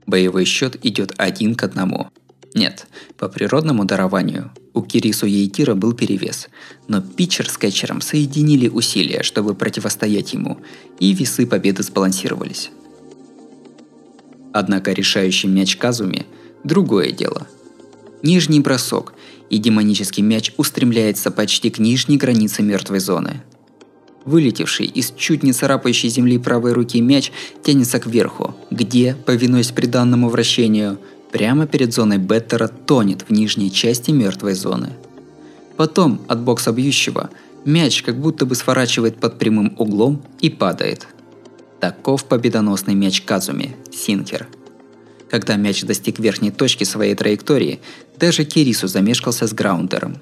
Боевой 0.06 0.44
счет 0.44 0.84
идет 0.84 1.12
один 1.16 1.54
к 1.54 1.62
одному. 1.62 2.08
Нет, 2.54 2.86
по 3.18 3.28
природному 3.28 3.84
дарованию 3.84 4.50
у 4.72 4.82
Кирису 4.82 5.26
Ейтира 5.26 5.74
был 5.74 5.92
перевес, 5.92 6.48
но 6.88 7.02
питчер 7.02 7.48
с 7.48 7.58
кетчером 7.58 8.00
соединили 8.00 8.68
усилия, 8.68 9.22
чтобы 9.22 9.54
противостоять 9.54 10.32
ему, 10.32 10.58
и 10.98 11.12
весы 11.12 11.46
победы 11.46 11.82
сбалансировались. 11.82 12.70
Однако 14.52 14.92
решающий 14.92 15.46
мяч 15.46 15.76
Казуми– 15.76 16.26
другое 16.64 17.12
дело. 17.12 17.46
Нижний 18.22 18.60
бросок, 18.60 19.12
и 19.50 19.58
демонический 19.58 20.22
мяч 20.22 20.52
устремляется 20.56 21.30
почти 21.30 21.70
к 21.70 21.78
нижней 21.78 22.16
границе 22.16 22.62
мертвой 22.62 22.98
зоны– 22.98 23.42
Вылетевший 24.28 24.84
из 24.84 25.14
чуть 25.16 25.42
не 25.42 25.54
царапающей 25.54 26.10
земли 26.10 26.36
правой 26.36 26.74
руки 26.74 27.00
мяч 27.00 27.32
тянется 27.62 27.98
кверху, 27.98 28.54
где, 28.70 29.16
повинуясь 29.24 29.70
приданному 29.70 30.28
вращению, 30.28 30.98
прямо 31.32 31.66
перед 31.66 31.94
зоной 31.94 32.18
Беттера 32.18 32.68
тонет 32.68 33.24
в 33.26 33.32
нижней 33.32 33.72
части 33.72 34.10
мертвой 34.10 34.52
зоны. 34.52 34.90
Потом 35.78 36.20
от 36.28 36.42
бокса 36.42 36.72
бьющего 36.72 37.30
мяч 37.64 38.02
как 38.02 38.20
будто 38.20 38.44
бы 38.44 38.54
сворачивает 38.54 39.16
под 39.16 39.38
прямым 39.38 39.74
углом 39.78 40.22
и 40.40 40.50
падает. 40.50 41.08
Таков 41.80 42.26
победоносный 42.26 42.94
мяч 42.94 43.22
Казуми, 43.22 43.76
Синкер. 43.90 44.46
Когда 45.30 45.56
мяч 45.56 45.84
достиг 45.84 46.18
верхней 46.18 46.50
точки 46.50 46.84
своей 46.84 47.14
траектории, 47.14 47.80
даже 48.18 48.44
Кирису 48.44 48.88
замешкался 48.88 49.46
с 49.46 49.54
граундером. 49.54 50.18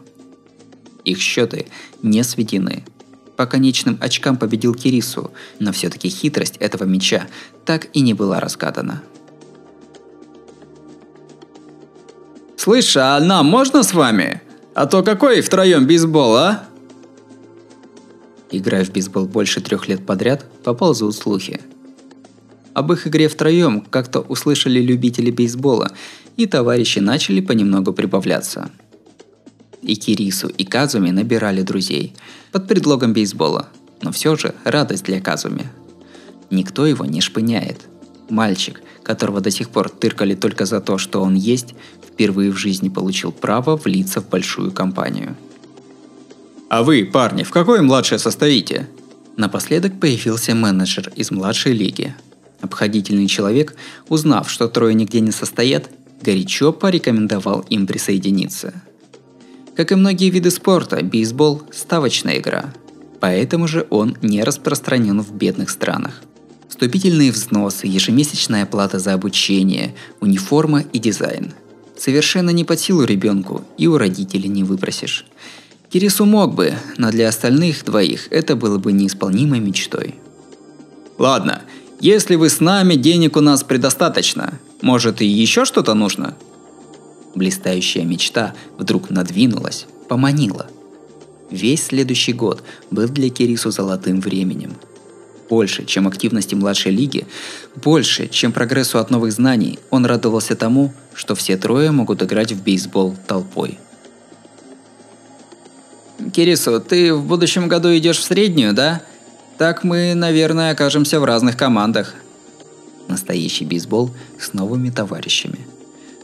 Их 1.03 1.19
счеты 1.19 1.67
не 2.03 2.23
сведены– 2.23 2.85
по 3.37 3.47
конечным 3.47 3.99
очкам 4.01 4.37
победил 4.37 4.75
Кирису, 4.75 5.33
но 5.59 5.73
все-таки 5.73 6.09
хитрость 6.09 6.57
этого 6.57 6.85
меча 6.85 7.27
так 7.65 7.89
и 7.93 8.01
не 8.01 8.15
была 8.15 8.41
разгадана. 8.41 9.03
«Слышь, 12.57 12.97
а 12.97 13.21
нам 13.21 13.47
можно 13.47 13.83
с 13.83 13.93
вами? 13.93 14.43
А 14.75 14.87
то 14.87 15.03
какой 15.03 15.41
втроем 15.41 15.87
бейсбол, 15.87 16.37
а?» 16.37 16.65
Играя 18.51 18.85
в 18.85 18.91
бейсбол 18.91 19.27
больше 19.27 19.61
трех 19.61 19.89
лет 19.89 20.05
подряд, 20.05 20.45
поползут 20.65 21.15
слухи. 21.15 21.61
Об 22.75 22.93
их 22.93 23.07
игре 23.07 23.29
втроем 23.29 23.81
как-то 23.81 24.21
услышали 24.21 24.81
любители 24.81 25.31
бейсбола, 25.31 25.93
и 26.37 26.47
товарищи 26.47 26.99
начали 26.99 27.41
понемногу 27.41 27.93
прибавляться– 27.93 28.71
и 29.87 29.95
Кирису, 29.95 30.49
и 30.49 30.65
Казуми 30.65 31.11
набирали 31.11 31.63
друзей 31.63 32.13
под 32.53 32.67
предлогом 32.69 33.13
бейсбола, 33.13 33.69
но 34.03 34.13
все 34.13 34.37
же 34.37 34.55
радость 34.65 35.05
для 35.05 35.21
Казуми. 35.21 35.69
Никто 36.51 36.87
его 36.87 37.05
не 37.05 37.21
шпыняет. 37.21 37.87
Мальчик, 38.29 38.83
которого 39.03 39.41
до 39.41 39.51
сих 39.51 39.71
пор 39.71 39.89
тыркали 39.89 40.35
только 40.35 40.67
за 40.67 40.81
то, 40.81 40.99
что 40.99 41.23
он 41.23 41.35
есть, 41.35 41.75
впервые 42.07 42.51
в 42.51 42.57
жизни 42.57 42.89
получил 42.89 43.33
право 43.33 43.77
влиться 43.77 44.21
в 44.21 44.29
большую 44.29 44.73
компанию. 44.73 45.37
«А 46.69 46.83
вы, 46.83 47.05
парни, 47.05 47.45
в 47.45 47.51
какой 47.51 47.81
младшее 47.81 48.19
состоите?» 48.19 48.89
Напоследок 49.37 50.01
появился 50.01 50.55
менеджер 50.55 51.13
из 51.15 51.31
младшей 51.31 51.73
лиги. 51.73 52.15
Обходительный 52.61 53.29
человек, 53.29 53.77
узнав, 54.09 54.51
что 54.51 54.67
трое 54.67 54.95
нигде 54.95 55.21
не 55.21 55.31
состоят, 55.31 55.91
горячо 56.23 56.73
порекомендовал 56.73 57.61
им 57.69 57.87
присоединиться– 57.87 58.73
как 59.77 59.93
и 59.93 59.95
многие 59.95 60.31
виды 60.31 60.51
спорта, 60.51 61.03
бейсбол– 61.03 61.63
ставочная 61.73 62.39
игра. 62.39 62.73
Поэтому 63.21 63.69
же 63.69 63.87
он 63.91 64.17
не 64.23 64.43
распространен 64.43 65.21
в 65.21 65.33
бедных 65.33 65.71
странах. 65.71 66.23
Вступительные 66.69 67.31
взносы, 67.31 67.87
ежемесячная 67.87 68.67
плата 68.67 68.99
за 68.99 69.13
обучение, 69.13 69.95
униформа 70.21 70.81
и 70.93 70.99
дизайн. 70.99 71.53
Совершенно 71.97 72.51
не 72.51 72.65
под 72.65 72.81
силу 72.81 73.05
ребенку 73.05 73.65
и 73.79 73.87
у 73.87 73.97
родителей 73.97 74.49
не 74.49 74.65
выпросишь. 74.65 75.27
Кирису 75.91 76.25
мог 76.25 76.55
бы, 76.55 76.75
но 76.99 77.11
для 77.11 77.29
остальных 77.29 77.85
двоих 77.85 78.29
это 78.31 78.57
было 78.57 78.79
бы 78.79 78.93
неисполнимой 78.93 79.61
мечтой. 79.61 80.17
Ладно, 81.17 81.63
если 82.01 82.35
вы 82.35 82.51
с 82.51 82.61
нами, 82.61 82.95
денег 82.95 83.37
у 83.37 83.41
нас 83.41 83.65
предостаточно. 83.65 84.59
Может 84.83 85.23
и 85.23 85.27
еще 85.27 85.65
что-то 85.65 85.95
нужно? 85.95 86.37
Блистающая 87.37 88.03
мечта 88.03 88.55
вдруг 88.79 89.11
надвинулась, 89.11 89.87
поманила. 90.09 90.69
Весь 91.51 91.85
следующий 91.85 92.33
год 92.33 92.63
был 92.91 93.09
для 93.09 93.29
Кирису 93.29 93.71
золотым 93.71 94.23
временем. 94.23 94.75
Больше, 95.51 95.85
чем 95.85 96.09
активности 96.09 96.55
младшей 96.55 96.93
лиги, 96.93 97.27
больше, 97.77 98.27
чем 98.27 98.53
прогрессу 98.53 98.99
от 98.99 99.11
новых 99.11 99.33
знаний, 99.33 99.79
он 99.91 100.07
радовался 100.07 100.57
тому, 100.57 100.95
что 101.15 101.35
все 101.35 101.59
трое 101.59 101.91
могут 101.91 102.23
играть 102.23 102.53
в 102.53 102.63
бейсбол 102.63 103.15
толпой. 103.29 103.79
Кирису, 106.33 106.81
ты 106.81 107.13
в 107.13 107.23
будущем 107.23 107.69
году 107.69 107.95
идешь 107.95 108.19
в 108.19 108.25
среднюю, 108.25 108.73
да? 108.73 109.03
Так 109.59 109.85
мы, 109.85 110.15
наверное, 110.15 110.73
окажемся 110.73 111.21
в 111.21 111.25
разных 111.25 111.59
командах. 111.59 112.15
Настоящий 113.09 113.67
бейсбол 113.67 114.11
с 114.41 114.55
новыми 114.55 114.89
товарищами. 114.89 115.76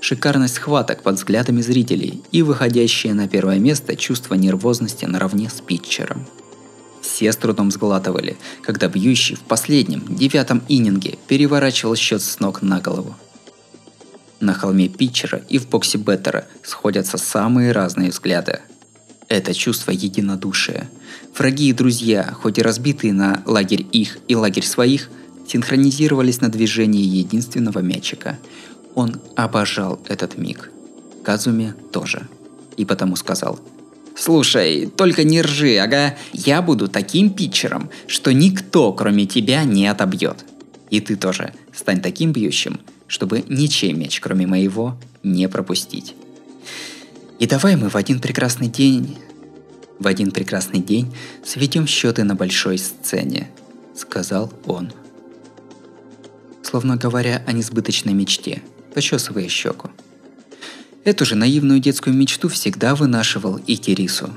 Шикарность 0.03 0.57
схваток 0.57 1.03
под 1.03 1.15
взглядами 1.15 1.63
зрителей 1.63 2.23
и 2.31 2.43
выходящее 2.43 3.15
на 3.15 3.27
первое 3.27 3.59
место 3.59 3.97
чувство 3.97 4.35
нервозности 4.35 5.07
наравне 5.07 5.49
с 5.49 5.63
питчером. 5.63 6.27
Все 7.01 7.33
с 7.33 7.37
трудом 7.37 7.71
сглатывали, 7.71 8.37
когда 8.63 8.89
бьющий 8.89 9.37
в 9.37 9.41
последнем, 9.41 10.05
девятом 10.09 10.63
ининге 10.69 11.17
переворачивал 11.27 11.97
счет 11.97 12.21
с 12.21 12.39
ног 12.39 12.61
на 12.61 12.81
голову. 12.81 13.17
На 14.41 14.53
холме 14.53 14.89
питчера 14.89 15.41
и 15.49 15.57
в 15.57 15.71
боксе 15.71 15.97
Беттера 15.97 16.47
сходятся 16.63 17.17
самые 17.17 17.73
разные 17.73 18.11
взгляды– 18.11 18.61
это 19.33 19.55
чувство 19.55 19.93
единодушия. 19.93 20.91
Враги 21.39 21.71
и 21.71 21.73
друзья, 21.73 22.35
хоть 22.39 22.59
и 22.59 22.63
разбитые 22.63 23.15
на 23.15 23.43
лагерь 23.47 23.87
их 23.91 24.19
и 24.29 24.37
лагерь 24.37 24.67
своих, 24.67 25.09
синхронизировались 25.49 26.43
на 26.43 26.51
движении 26.51 27.03
единственного 27.03 27.79
мячика. 27.79 28.39
Он 28.95 29.21
обожал 29.37 30.01
этот 30.09 30.37
миг. 30.39 30.71
Казуме 31.23 31.75
тоже. 31.93 32.29
И 32.77 32.85
потому 32.85 33.17
сказал 33.17 33.59
«Слушай, 34.17 34.87
только 34.87 35.25
не 35.25 35.41
ржи, 35.41 35.79
ага, 35.79 36.17
я 36.33 36.61
буду 36.63 36.89
таким 36.89 37.31
питчером, 37.31 37.91
что 38.07 38.33
никто, 38.33 38.93
кроме 38.93 39.27
тебя, 39.27 39.65
не 39.65 39.87
отобьет. 39.87 40.45
И 40.91 41.01
ты 41.01 41.17
тоже 41.17 41.55
стань 41.73 42.03
таким 42.03 42.33
бьющим, 42.33 42.81
чтобы 43.07 43.45
ничей 43.49 43.93
мяч, 43.93 44.21
кроме 44.21 44.47
моего, 44.47 44.97
не 45.23 45.49
пропустить». 45.49 46.15
И 47.43 47.47
давай 47.47 47.75
мы 47.75 47.89
в 47.89 47.97
один 47.97 48.21
прекрасный 48.21 48.69
день, 48.69 49.19
в 49.99 50.07
один 50.07 50.31
прекрасный 50.31 50.79
день 50.79 51.13
сведем 51.45 51.89
счеты 51.89 52.23
на 52.23 52.37
большой 52.37 52.79
сцене, 52.79 53.51
сказал 53.97 54.53
он. 54.65 54.93
Словно 56.63 56.97
говоря 56.97 57.43
о 57.47 57.53
несбыточной 57.53 58.13
мечте, 58.13 58.63
почесывая 58.95 59.49
щеку. 59.49 59.91
Эту 61.05 61.25
же 61.25 61.35
наивную 61.35 61.81
детскую 61.81 62.15
мечту 62.15 62.49
всегда 62.49 62.95
вынашивал 62.95 63.59
и 63.67 63.77
Кирису. 63.77 64.31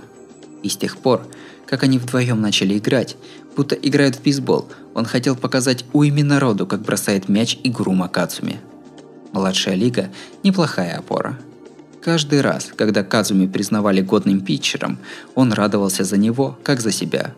И 0.63 0.69
с 0.69 0.77
тех 0.77 0.97
пор, 0.97 1.27
как 1.67 1.83
они 1.83 1.99
вдвоем 1.99 2.41
начали 2.41 2.77
играть, 2.77 3.17
будто 3.55 3.75
играют 3.75 4.15
в 4.15 4.23
бейсбол, 4.23 4.67
он 4.93 5.05
хотел 5.05 5.35
показать 5.35 5.85
уйме 5.93 6.23
народу, 6.23 6.65
как 6.65 6.81
бросает 6.81 7.29
мяч 7.29 7.57
игру 7.63 7.93
Макацуми. 7.93 8.59
Младшая 9.31 9.75
лига– 9.75 10.09
неплохая 10.43 10.97
опора– 10.97 11.37
Каждый 12.05 12.41
раз, 12.41 12.69
когда 12.75 13.03
Казуми 13.03 13.47
признавали 13.47 13.99
годным 13.99 14.41
питчером, 14.41 14.99
он 15.33 15.51
радовался 15.53 16.03
за 16.03 16.17
него, 16.17 16.55
как 16.61 16.79
за 16.79 16.91
себя. 16.91 17.33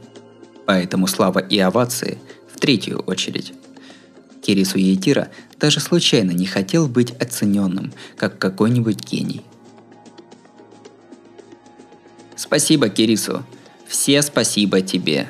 Поэтому 0.66 1.08
слава 1.08 1.40
и 1.40 1.58
овации 1.58 2.18
в 2.54 2.60
третью 2.60 3.00
очередь. 3.00 3.54
Кирису 4.42 4.78
Ейтира 4.78 5.30
даже 5.60 5.80
случайно 5.80 6.32
не 6.32 6.46
хотел 6.46 6.88
быть 6.88 7.12
оцененным, 7.12 7.94
как 8.16 8.38
какой-нибудь 8.38 9.04
гений. 9.10 9.44
Спасибо, 12.36 12.90
Кирису. 12.90 13.44
Все 13.88 14.22
спасибо 14.22 14.82
тебе. 14.82 15.28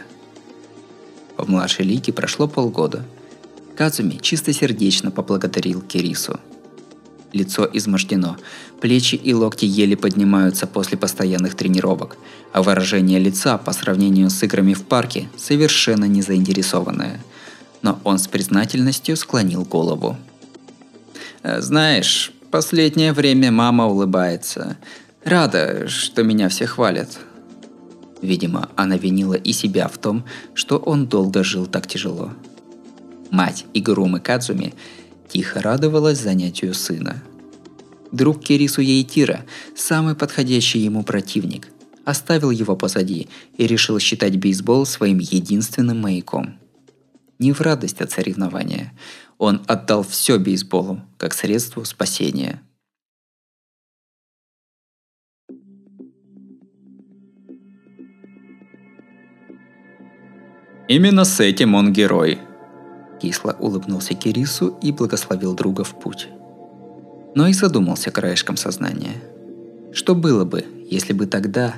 В 1.37 1.49
младшей 1.49 1.85
лиге 1.85 2.11
прошло 2.11 2.47
полгода. 2.47 3.05
Казуми 3.75 4.19
чистосердечно 4.21 5.11
поблагодарил 5.11 5.81
Кирису– 5.81 6.39
лицо 7.33 7.69
измождено, 7.71 8.37
плечи 8.81 9.15
и 9.15 9.33
локти 9.33 9.65
еле 9.65 9.95
поднимаются 9.95 10.67
после 10.67 10.97
постоянных 10.97 11.55
тренировок, 11.55 12.17
а 12.53 12.61
выражение 12.61 13.19
лица 13.19 13.57
по 13.57 13.73
сравнению 13.73 14.29
с 14.29 14.41
играми 14.43 14.73
в 14.73 14.83
парке 14.83 15.29
совершенно 15.37 16.05
не 16.05 16.21
заинтересованное. 16.21 17.21
Но 17.81 17.99
он 18.03 18.19
с 18.19 18.27
признательностью 18.27 19.15
склонил 19.15 19.63
голову. 19.63 20.17
«Э, 21.43 21.61
«Знаешь, 21.61 22.31
последнее 22.51 23.13
время 23.13 23.51
мама 23.51 23.87
улыбается. 23.87 24.77
Рада, 25.23 25.87
что 25.87 26.23
меня 26.23 26.49
все 26.49 26.65
хвалят». 26.65 27.19
Видимо, 28.21 28.69
она 28.75 28.97
винила 28.97 29.35
и 29.35 29.53
себя 29.53 29.87
в 29.87 29.97
том, 29.97 30.25
что 30.53 30.77
он 30.77 31.07
долго 31.07 31.43
жил 31.43 31.67
так 31.67 31.87
тяжело. 31.87 32.31
Мать 33.29 33.65
Игурумы 33.73 34.19
Кадзуми 34.19 34.73
тихо 35.29 35.61
радовалась 35.61 36.19
занятию 36.19 36.73
сына. 36.73 37.21
Друг 38.11 38.41
Кирису 38.41 38.81
Яйтира, 38.81 39.45
самый 39.75 40.15
подходящий 40.15 40.79
ему 40.79 41.03
противник, 41.03 41.67
оставил 42.05 42.51
его 42.51 42.75
позади 42.75 43.27
и 43.57 43.67
решил 43.67 43.99
считать 43.99 44.37
бейсбол 44.37 44.85
своим 44.85 45.19
единственным 45.19 46.01
маяком. 46.01 46.57
Не 47.39 47.53
в 47.53 47.61
радость 47.61 48.01
от 48.01 48.11
соревнования. 48.11 48.93
Он 49.37 49.61
отдал 49.67 50.03
все 50.03 50.37
бейсболу, 50.37 51.01
как 51.17 51.33
средство 51.33 51.83
спасения. 51.83 52.61
Именно 60.87 61.25
с 61.25 61.39
этим 61.39 61.75
он 61.75 61.91
герой– 61.93 62.39
Кисло 63.21 63.55
улыбнулся 63.59 64.13
Кирису 64.13 64.77
и 64.81 64.91
благословил 64.91 65.55
друга 65.55 65.83
в 65.83 65.99
путь. 65.99 66.27
Но 67.35 67.47
и 67.47 67.53
задумался 67.53 68.11
краешком 68.11 68.57
сознания. 68.57 69.21
Что 69.93 70.15
было 70.15 70.45
бы, 70.45 70.65
если 70.89 71.13
бы 71.13 71.25
тогда... 71.25 71.75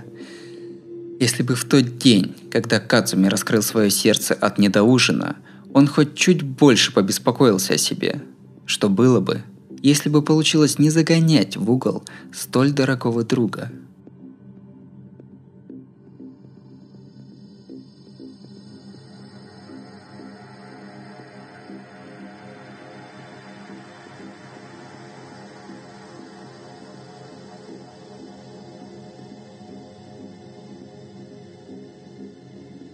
Если 1.20 1.44
бы 1.44 1.56
в 1.56 1.66
тот 1.66 1.98
день, 1.98 2.34
когда 2.50 2.80
Кадзуми 2.80 3.28
раскрыл 3.28 3.62
свое 3.62 3.90
сердце 3.90 4.34
от 4.34 4.58
недоужина, 4.58 5.36
он 5.74 5.88
хоть 5.88 6.16
чуть 6.16 6.42
больше 6.42 6.94
побеспокоился 6.94 7.74
о 7.74 7.78
себе. 7.78 8.22
Что 8.66 8.90
было 8.90 9.20
бы, 9.20 9.44
если 9.82 10.10
бы 10.10 10.22
получилось 10.22 10.80
не 10.80 10.90
загонять 10.90 11.58
в 11.58 11.70
угол 11.70 12.04
столь 12.32 12.72
дорогого 12.72 13.24
друга– 13.24 13.72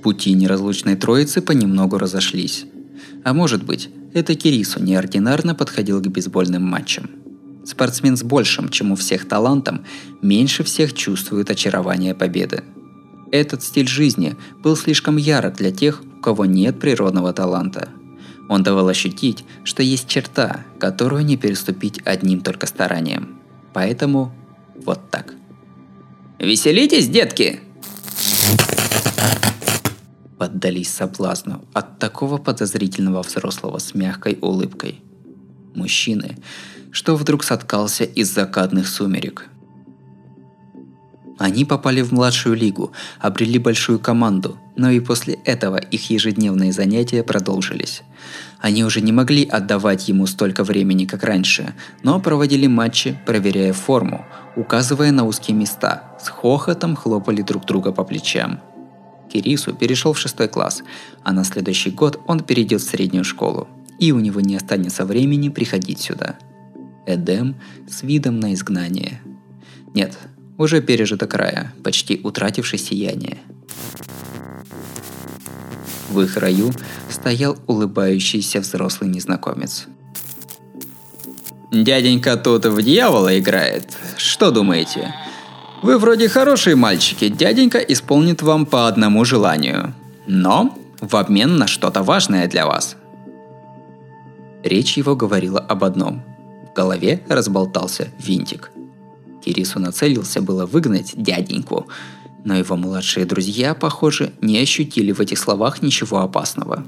Пути 0.06 0.34
неразлучной 0.34 0.96
троицы 0.96 1.41
понемногу 1.41 1.98
разошлись. 1.98 2.68
А 3.24 3.34
может 3.34 3.63
быть, 3.63 3.89
это 4.13 4.36
Кирису 4.36 4.80
неординарно 4.80 5.56
подходил 5.56 6.00
к 6.00 6.06
бейсбольным 6.06 6.62
матчам. 6.62 7.10
Спортсмен 7.65 8.15
с 8.15 8.22
большим, 8.22 8.70
чем 8.70 8.91
у 8.91 8.96
всех 8.96 9.28
талантом, 9.28 9.84
меньше 10.22 10.63
всех 10.63 10.94
чувствует 10.94 11.50
очарование 11.50 12.13
победы. 12.13 12.63
Этот 13.32 13.63
стиль 13.63 13.88
жизни 13.88 14.36
был 14.62 14.78
слишком 14.78 15.18
ярок 15.18 15.56
для 15.56 15.72
тех, 15.72 16.04
у 16.20 16.22
кого 16.22 16.46
нет 16.46 16.80
природного 16.80 17.34
таланта. 17.34 17.89
Он 18.48 18.62
давал 18.62 18.89
ощутить, 18.89 19.44
что 19.63 19.82
есть 19.82 20.08
черта, 20.08 20.65
которую 20.80 21.26
не 21.26 21.36
переступить 21.36 22.00
одним 22.06 22.41
только 22.41 22.68
старанием. 22.68 23.39
Поэтому 23.74 24.32
вот 24.76 25.10
так. 25.10 25.34
«Веселитесь, 26.38 27.08
детки!» 27.08 27.62
Поддались 30.46 30.94
соблазну 30.94 31.66
от 31.74 31.98
такого 31.98 32.38
подозрительного 32.38 33.24
взрослого 33.24 33.80
с 33.80 33.96
мягкой 33.96 34.38
улыбкой. 34.42 35.02
Мужчины, 35.74 36.38
что 36.92 37.16
вдруг 37.16 37.44
соткался 37.44 38.04
из 38.04 38.32
закатных 38.32 38.88
сумерек. 38.88 39.48
Они 41.40 41.66
попали 41.66 42.04
в 42.04 42.12
младшую 42.12 42.56
лигу, 42.56 42.92
обрели 43.20 43.58
большую 43.58 43.98
команду, 43.98 44.60
но 44.76 44.92
и 44.92 45.00
после 45.00 45.34
этого 45.46 45.78
их 45.78 46.12
ежедневные 46.12 46.72
занятия 46.72 47.24
продолжились. 47.24 48.04
Они 48.60 48.84
уже 48.84 49.02
не 49.02 49.12
могли 49.12 49.46
отдавать 49.46 50.08
ему 50.08 50.28
столько 50.28 50.64
времени, 50.64 51.06
как 51.06 51.24
раньше, 51.24 51.74
но 52.04 52.20
проводили 52.20 52.68
матчи, 52.68 53.18
проверяя 53.26 53.74
форму, 53.74 54.26
указывая 54.56 55.12
на 55.12 55.26
узкие 55.26 55.58
места, 55.58 56.04
с 56.22 56.30
хохотом 56.30 56.96
хлопали 56.96 57.42
друг 57.42 57.66
друга 57.66 57.92
по 57.92 58.04
плечам– 58.04 58.62
Кирису 59.32 59.74
перешел 59.74 60.14
в 60.14 60.20
шестой 60.20 60.48
класс, 60.48 60.84
а 61.24 61.34
на 61.34 61.44
следующий 61.44 61.92
год 61.92 62.20
он 62.28 62.42
перейдет 62.42 62.82
в 62.82 62.90
среднюю 62.90 63.24
школу, 63.24 63.68
и 64.00 64.12
у 64.12 64.20
него 64.20 64.42
не 64.42 64.56
останется 64.56 65.06
времени 65.06 65.50
приходить 65.50 66.00
сюда. 66.00 66.38
Эдем 67.06 67.56
с 67.90 68.04
видом 68.04 68.40
на 68.40 68.54
изгнание. 68.54 69.22
Нет, 69.94 70.18
уже 70.58 70.82
пережито 70.82 71.28
края, 71.28 71.74
почти 71.84 72.20
утративший 72.24 72.80
сияние. 72.80 73.38
В 76.10 76.22
их 76.22 76.38
раю 76.38 76.72
стоял 77.10 77.58
улыбающийся 77.68 78.62
взрослый 78.62 79.10
незнакомец. 79.10 79.86
«Дяденька 81.72 82.38
тут 82.38 82.66
в 82.66 82.82
дьявола 82.82 83.38
играет. 83.38 83.98
Что 84.18 84.52
думаете?» 84.52 85.14
Вы 85.82 85.98
вроде 85.98 86.30
хорошие 86.30 86.76
мальчики, 86.76 87.30
дяденька 87.30 87.80
исполнит 87.80 88.42
вам 88.42 88.66
по 88.66 88.88
одному 88.88 89.26
желанию. 89.26 89.94
Но 90.28 90.78
в 91.02 91.16
обмен 91.16 91.58
на 91.58 91.68
что-то 91.68 92.04
важное 92.04 92.48
для 92.48 92.66
вас. 92.66 92.96
Речь 94.64 94.98
его 94.98 95.16
говорила 95.16 95.60
об 95.60 95.84
одном. 95.84 96.24
В 96.72 96.76
голове 96.76 97.22
разболтался 97.30 98.08
винтик. 98.18 98.72
Кирису 99.44 99.80
нацелился 99.80 100.42
было 100.42 100.66
выгнать 100.66 101.12
дяденьку, 101.16 101.88
но 102.44 102.56
его 102.56 102.76
младшие 102.76 103.26
друзья, 103.26 103.76
похоже, 103.76 104.34
не 104.42 104.58
ощутили 104.58 105.12
в 105.12 105.20
этих 105.20 105.38
словах 105.38 105.82
ничего 105.84 106.20
опасного. 106.20 106.86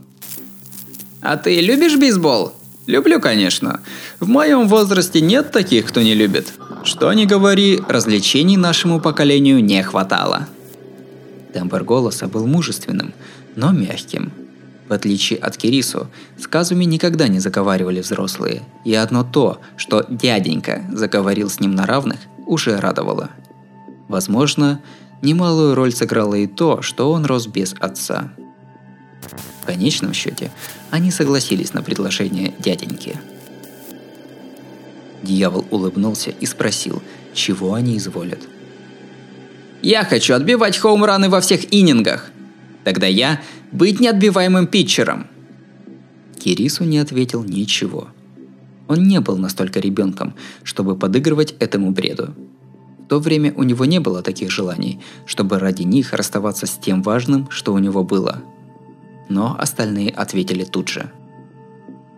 «А 1.22 1.38
ты 1.38 1.62
любишь 1.62 1.98
бейсбол?» 1.98 2.54
«Люблю, 2.88 3.20
конечно. 3.20 3.82
В 4.20 4.28
моем 4.28 4.68
возрасте 4.68 5.22
нет 5.22 5.52
таких, 5.52 5.86
кто 5.86 6.02
не 6.02 6.16
любит. 6.16 6.54
Что 6.84 7.12
ни 7.12 7.26
говори, 7.26 7.82
развлечений 7.88 8.56
нашему 8.56 9.02
поколению 9.02 9.64
не 9.64 9.84
хватало. 9.84 10.48
Тембр 11.54 11.84
голоса 11.84 12.28
был 12.28 12.48
мужественным, 12.48 13.14
но 13.58 13.72
мягким. 13.72 14.32
В 14.88 14.94
отличие 14.94 15.38
от 15.40 15.58
Кирису, 15.58 16.08
с 16.40 16.48
Казуми 16.48 16.86
никогда 16.86 17.28
не 17.28 17.40
заговаривали 17.40 18.00
взрослые, 18.00 18.62
и 18.86 18.94
одно 18.94 19.26
то, 19.26 19.60
что 19.76 20.06
дяденька 20.08 20.86
заговорил 20.94 21.50
с 21.50 21.60
ним 21.60 21.76
на 21.76 21.86
равных, 21.86 22.20
уже 22.46 22.80
радовало. 22.80 23.32
Возможно, 24.08 24.80
немалую 25.22 25.76
роль 25.76 25.92
сыграло 25.92 26.36
и 26.36 26.48
то, 26.48 26.82
что 26.82 27.12
он 27.12 27.26
рос 27.26 27.48
без 27.48 27.76
отца. 27.80 28.32
В 29.62 29.66
конечном 29.66 30.14
счете, 30.14 30.52
они 30.92 31.12
согласились 31.12 31.74
на 31.74 31.82
предложение 31.82 32.54
дяденьки– 32.60 33.20
Дьявол 35.24 35.66
улыбнулся 35.72 36.32
и 36.32 36.46
спросил, 36.46 37.02
чего 37.34 37.74
они 37.74 37.98
изволят. 37.98 38.40
«Я 39.82 40.04
хочу 40.04 40.34
отбивать 40.34 40.78
хоумраны 40.78 41.30
во 41.30 41.42
всех 41.42 41.74
иннингах. 41.74 42.32
Тогда 42.84 43.08
я 43.08 43.42
быть 43.72 44.00
неотбиваемым 44.00 44.68
питчером». 44.68 45.28
Кирису 46.40 46.84
не 46.84 47.00
ответил 47.00 47.44
ничего. 47.44 48.08
Он 48.88 49.04
не 49.04 49.20
был 49.20 49.38
настолько 49.38 49.80
ребенком, 49.80 50.34
чтобы 50.64 50.96
подыгрывать 50.96 51.56
этому 51.60 51.92
бреду. 51.92 52.34
В 53.00 53.10
то 53.10 53.20
время 53.20 53.54
у 53.56 53.64
него 53.64 53.86
не 53.86 54.00
было 54.00 54.22
таких 54.22 54.52
желаний, 54.52 55.02
чтобы 55.26 55.60
ради 55.60 55.84
них 55.84 56.14
расставаться 56.14 56.68
с 56.68 56.78
тем 56.78 57.02
важным, 57.02 57.50
что 57.50 57.74
у 57.74 57.80
него 57.80 58.04
было. 58.04 58.44
Но 59.30 59.56
остальные 59.60 60.12
ответили 60.12 60.64
тут 60.64 60.90
же– 60.90 61.12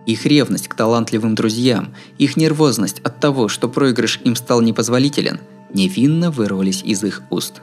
их 0.10 0.26
ревность 0.26 0.68
к 0.68 0.74
талантливым 0.74 1.36
друзьям, 1.36 1.94
их 2.18 2.36
нервозность 2.36 3.00
от 3.02 3.20
того, 3.20 3.48
что 3.48 3.70
проигрыш 3.70 4.20
им 4.24 4.36
стал 4.36 4.62
непозволителен, 4.62 5.40
невинно 5.72 6.32
вырвались 6.32 6.82
из 6.82 7.04
их 7.04 7.22
уст. 7.30 7.62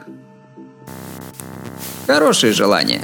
Хорошие 2.06 2.52
желания. 2.52 3.02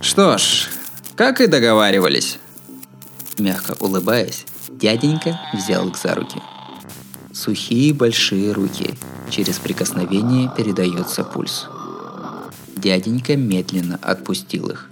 Что 0.00 0.38
ж, 0.38 0.70
как 1.14 1.40
и 1.40 1.46
договаривались. 1.46 2.38
Мягко 3.38 3.76
улыбаясь, 3.78 4.44
дяденька 4.68 5.38
взял 5.54 5.86
их 5.88 5.96
за 5.96 6.16
руки. 6.16 6.42
Сухие 7.32 7.94
большие 7.94 8.50
руки, 8.50 8.94
через 9.30 9.60
прикосновение 9.60 10.50
передается 10.56 11.22
пульс. 11.22 11.68
Дяденька 12.74 13.36
медленно 13.36 14.00
отпустил 14.02 14.70
их. 14.70 14.87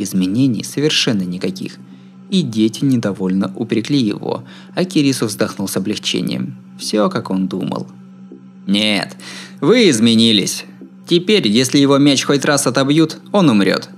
Изменений 0.00 0.64
совершенно 0.64 1.22
никаких– 1.22 1.78
и 2.30 2.42
дети 2.42 2.84
недовольно 2.84 3.52
упрекли 3.56 3.98
его, 3.98 4.44
а 4.74 4.84
Кирису 4.84 5.26
вздохнул 5.26 5.68
с 5.68 5.76
облегчением. 5.76 6.56
Все, 6.78 7.10
как 7.10 7.30
он 7.30 7.48
думал. 7.48 7.88
«Нет, 8.66 9.16
вы 9.60 9.90
изменились. 9.90 10.64
Теперь, 11.08 11.48
если 11.48 11.78
его 11.78 11.98
мяч 11.98 12.24
хоть 12.24 12.44
раз 12.44 12.66
отобьют, 12.66 13.18
он 13.32 13.50
умрет. 13.50 13.90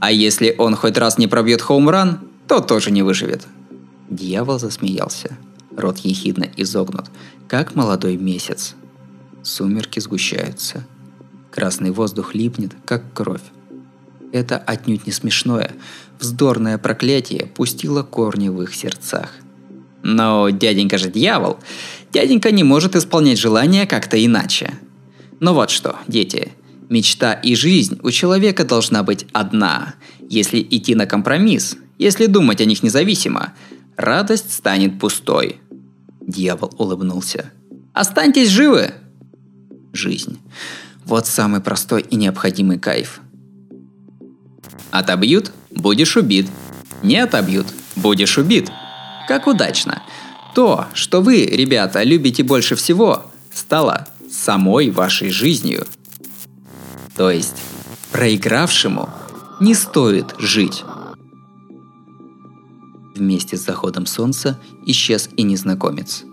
А 0.00 0.10
если 0.10 0.54
он 0.58 0.74
хоть 0.74 0.98
раз 0.98 1.16
не 1.16 1.28
пробьет 1.28 1.62
хоумран, 1.62 2.20
то 2.48 2.60
тоже 2.60 2.90
не 2.90 3.02
выживет». 3.02 3.46
Дьявол 4.08 4.58
засмеялся. 4.58 5.36
Рот 5.76 5.98
ехидно 5.98 6.48
изогнут, 6.56 7.06
как 7.46 7.76
молодой 7.76 8.16
месяц. 8.16 8.74
Сумерки 9.42 10.00
сгущаются. 10.00 10.84
Красный 11.52 11.92
воздух 11.92 12.34
липнет, 12.34 12.72
как 12.84 13.04
кровь. 13.14 13.42
Это 14.32 14.58
отнюдь 14.58 15.06
не 15.06 15.12
смешное, 15.12 15.72
вздорное 16.18 16.78
проклятие 16.78 17.46
пустило 17.46 18.02
корни 18.02 18.48
в 18.48 18.62
их 18.62 18.74
сердцах. 18.74 19.34
Но 20.02 20.48
дяденька 20.50 20.98
же 20.98 21.10
дьявол. 21.10 21.58
Дяденька 22.12 22.52
не 22.52 22.62
может 22.62 22.96
исполнять 22.96 23.38
желания 23.38 23.86
как-то 23.86 24.24
иначе. 24.24 24.72
Но 25.40 25.52
вот 25.52 25.70
что, 25.70 25.96
дети, 26.06 26.52
мечта 26.88 27.32
и 27.32 27.54
жизнь 27.54 27.98
у 28.02 28.10
человека 28.10 28.64
должна 28.64 29.02
быть 29.02 29.26
одна. 29.32 29.94
Если 30.20 30.60
идти 30.60 30.94
на 30.94 31.06
компромисс, 31.06 31.76
если 31.98 32.26
думать 32.26 32.60
о 32.60 32.64
них 32.64 32.82
независимо, 32.82 33.52
радость 33.96 34.52
станет 34.52 34.98
пустой. 34.98 35.60
Дьявол 36.20 36.72
улыбнулся. 36.78 37.50
Останьтесь 37.92 38.48
живы! 38.48 38.94
Жизнь. 39.92 40.38
Вот 41.04 41.26
самый 41.26 41.60
простой 41.60 42.02
и 42.02 42.16
необходимый 42.16 42.78
кайф– 42.78 43.20
Отобьют– 44.90 45.52
будешь 45.70 46.16
убит. 46.16 46.48
Не 47.02 47.18
отобьют– 47.18 47.66
будешь 47.96 48.38
убит. 48.38 48.70
Как 49.28 49.46
удачно. 49.46 50.02
То, 50.54 50.86
что 50.94 51.20
вы, 51.20 51.46
ребята, 51.46 52.02
любите 52.02 52.42
больше 52.42 52.74
всего, 52.74 53.24
стало 53.52 54.08
самой 54.30 54.90
вашей 54.90 55.30
жизнью. 55.30 55.86
То 57.16 57.30
есть, 57.30 57.56
проигравшему 58.12 59.08
не 59.60 59.74
стоит 59.74 60.34
жить. 60.38 60.84
Вместе 63.14 63.56
с 63.56 63.64
заходом 63.64 64.06
солнца 64.06 64.58
исчез 64.86 65.28
и 65.36 65.42
незнакомец. 65.42 66.24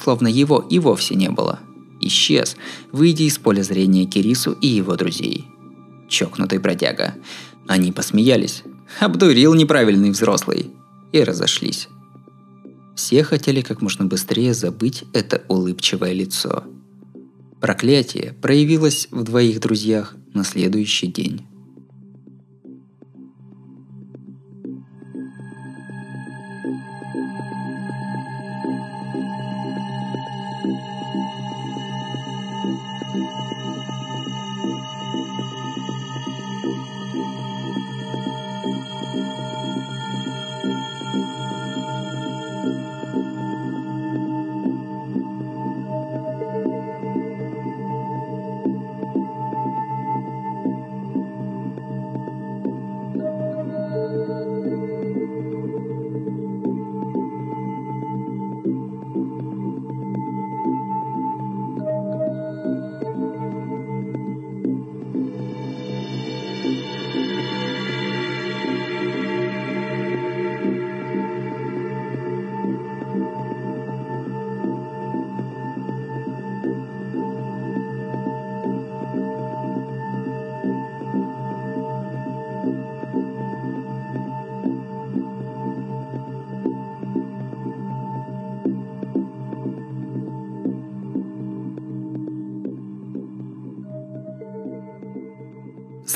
Словно 0.00 0.28
его 0.28 0.60
и 0.60 0.78
вовсе 0.78 1.14
не 1.16 1.28
было. 1.28 1.58
Исчез, 2.00 2.56
выйдя 2.92 3.24
из 3.24 3.38
поля 3.38 3.62
зрения 3.62 4.06
Кирису 4.06 4.52
и 4.52 4.66
его 4.66 4.94
друзей. 4.96 5.46
Чокнутый 6.08 6.58
бродяга. 6.58 7.14
Они 7.66 7.92
посмеялись. 7.92 8.62
Обдурил 9.00 9.54
неправильный 9.54 10.10
взрослый. 10.10 10.70
И 11.12 11.22
разошлись. 11.22 11.88
Все 12.94 13.24
хотели 13.24 13.60
как 13.60 13.82
можно 13.82 14.04
быстрее 14.04 14.54
забыть 14.54 15.04
это 15.12 15.42
улыбчивое 15.48 16.12
лицо. 16.12 16.64
Проклятие 17.60 18.34
проявилось 18.40 19.08
в 19.10 19.22
двоих 19.22 19.60
друзьях 19.60 20.14
на 20.32 20.44
следующий 20.44 21.06
день. 21.06 21.46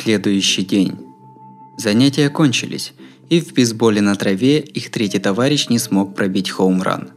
Следующий 0.09 0.63
день. 0.63 0.97
Занятия 1.77 2.31
кончились, 2.31 2.95
и 3.29 3.43
в 3.43 3.53
бейсболе 3.53 4.01
на 4.01 4.15
траве 4.15 4.59
их 4.59 4.91
третий 4.91 5.19
товарищ 5.19 5.69
не 5.69 5.79
смог 5.79 6.15
пробить 6.15 6.49
хоумран. 6.49 7.11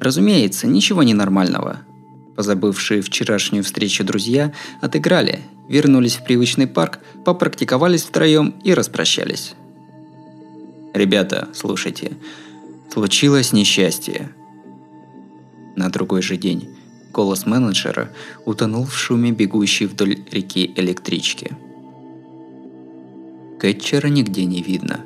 Разумеется, 0.00 0.66
ничего 0.66 1.02
ненормального. 1.02 1.80
Позабывшие 2.34 3.02
вчерашнюю 3.02 3.62
встречу 3.62 4.04
друзья 4.04 4.54
отыграли, 4.80 5.40
вернулись 5.68 6.16
в 6.16 6.24
привычный 6.24 6.66
парк, 6.66 7.00
попрактиковались 7.26 8.04
втроем 8.04 8.54
и 8.64 8.72
распрощались. 8.72 9.52
«Ребята, 10.94 11.48
слушайте, 11.52 12.12
случилось 12.90 13.52
несчастье». 13.52 14.30
На 15.76 15.90
другой 15.90 16.22
же 16.22 16.38
день 16.38 16.70
голос 17.12 17.44
менеджера 17.44 18.08
утонул 18.46 18.86
в 18.86 18.96
шуме 18.96 19.30
бегущей 19.30 19.84
вдоль 19.84 20.24
реки 20.30 20.72
электрички. 20.74 21.54
Кэтчера 23.64 24.08
нигде 24.08 24.44
не 24.44 24.60
видно. 24.60 25.00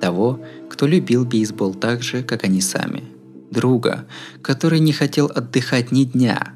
Того, 0.00 0.40
кто 0.70 0.86
любил 0.86 1.26
бейсбол 1.26 1.74
так 1.74 2.02
же, 2.02 2.22
как 2.22 2.44
они 2.44 2.62
сами– 2.62 3.04
друга, 3.50 4.06
который 4.40 4.80
не 4.80 4.92
хотел 4.92 5.26
отдыхать 5.26 5.92
ни 5.92 6.04
дня, 6.04 6.54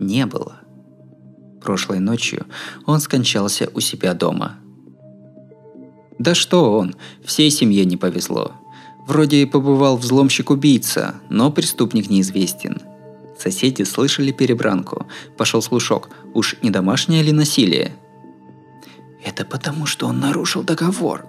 не 0.00 0.26
было. 0.26 0.56
Прошлой 1.62 2.00
ночью 2.00 2.46
он 2.86 2.98
скончался 2.98 3.70
у 3.72 3.78
себя 3.78 4.14
дома. 4.14 4.56
Да 6.18 6.34
что 6.34 6.76
он, 6.76 6.96
всей 7.24 7.52
семье 7.52 7.84
не 7.84 7.96
повезло. 7.96 8.50
Вроде 9.06 9.42
и 9.42 9.46
побывал 9.46 9.96
взломщик-убийца, 9.96 11.14
но 11.30 11.52
преступник 11.52 12.10
неизвестен. 12.10 12.82
Соседи 13.38 13.84
слышали 13.84 14.32
перебранку. 14.32 15.06
Пошел 15.38 15.62
слушок, 15.62 16.10
уж 16.34 16.56
не 16.62 16.70
домашнее 16.70 17.22
ли 17.22 17.30
насилие? 17.30 17.92
Это 19.24 19.44
потому, 19.44 19.86
что 19.86 20.06
он 20.06 20.20
нарушил 20.20 20.62
договор, 20.62 21.26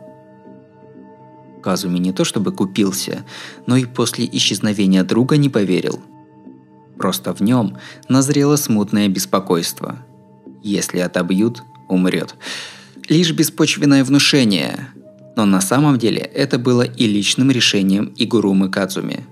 Казуми 1.66 1.98
не 1.98 2.14
то 2.14 2.24
чтобы 2.26 2.52
купился, 2.52 3.26
но 3.66 3.76
и 3.76 3.86
после 3.86 4.30
исчезновения 4.32 5.04
друга 5.04 5.36
не 5.36 5.50
поверил. 5.50 6.00
Просто 6.96 7.34
в 7.34 7.42
нем 7.42 7.78
назрело 8.08 8.56
смутное 8.56 9.08
беспокойство. 9.08 9.98
Если 10.62 11.00
отобьют, 11.00 11.64
умрет. 11.90 12.36
Лишь 13.10 13.32
беспочвенное 13.32 14.04
внушение. 14.04 14.90
Но 15.36 15.46
на 15.46 15.60
самом 15.60 15.98
деле 15.98 16.20
это 16.20 16.60
было 16.60 16.84
и 16.84 17.08
личным 17.08 17.50
решением 17.50 18.14
Игурумы 18.16 18.70
Кадзуми. 18.70 19.26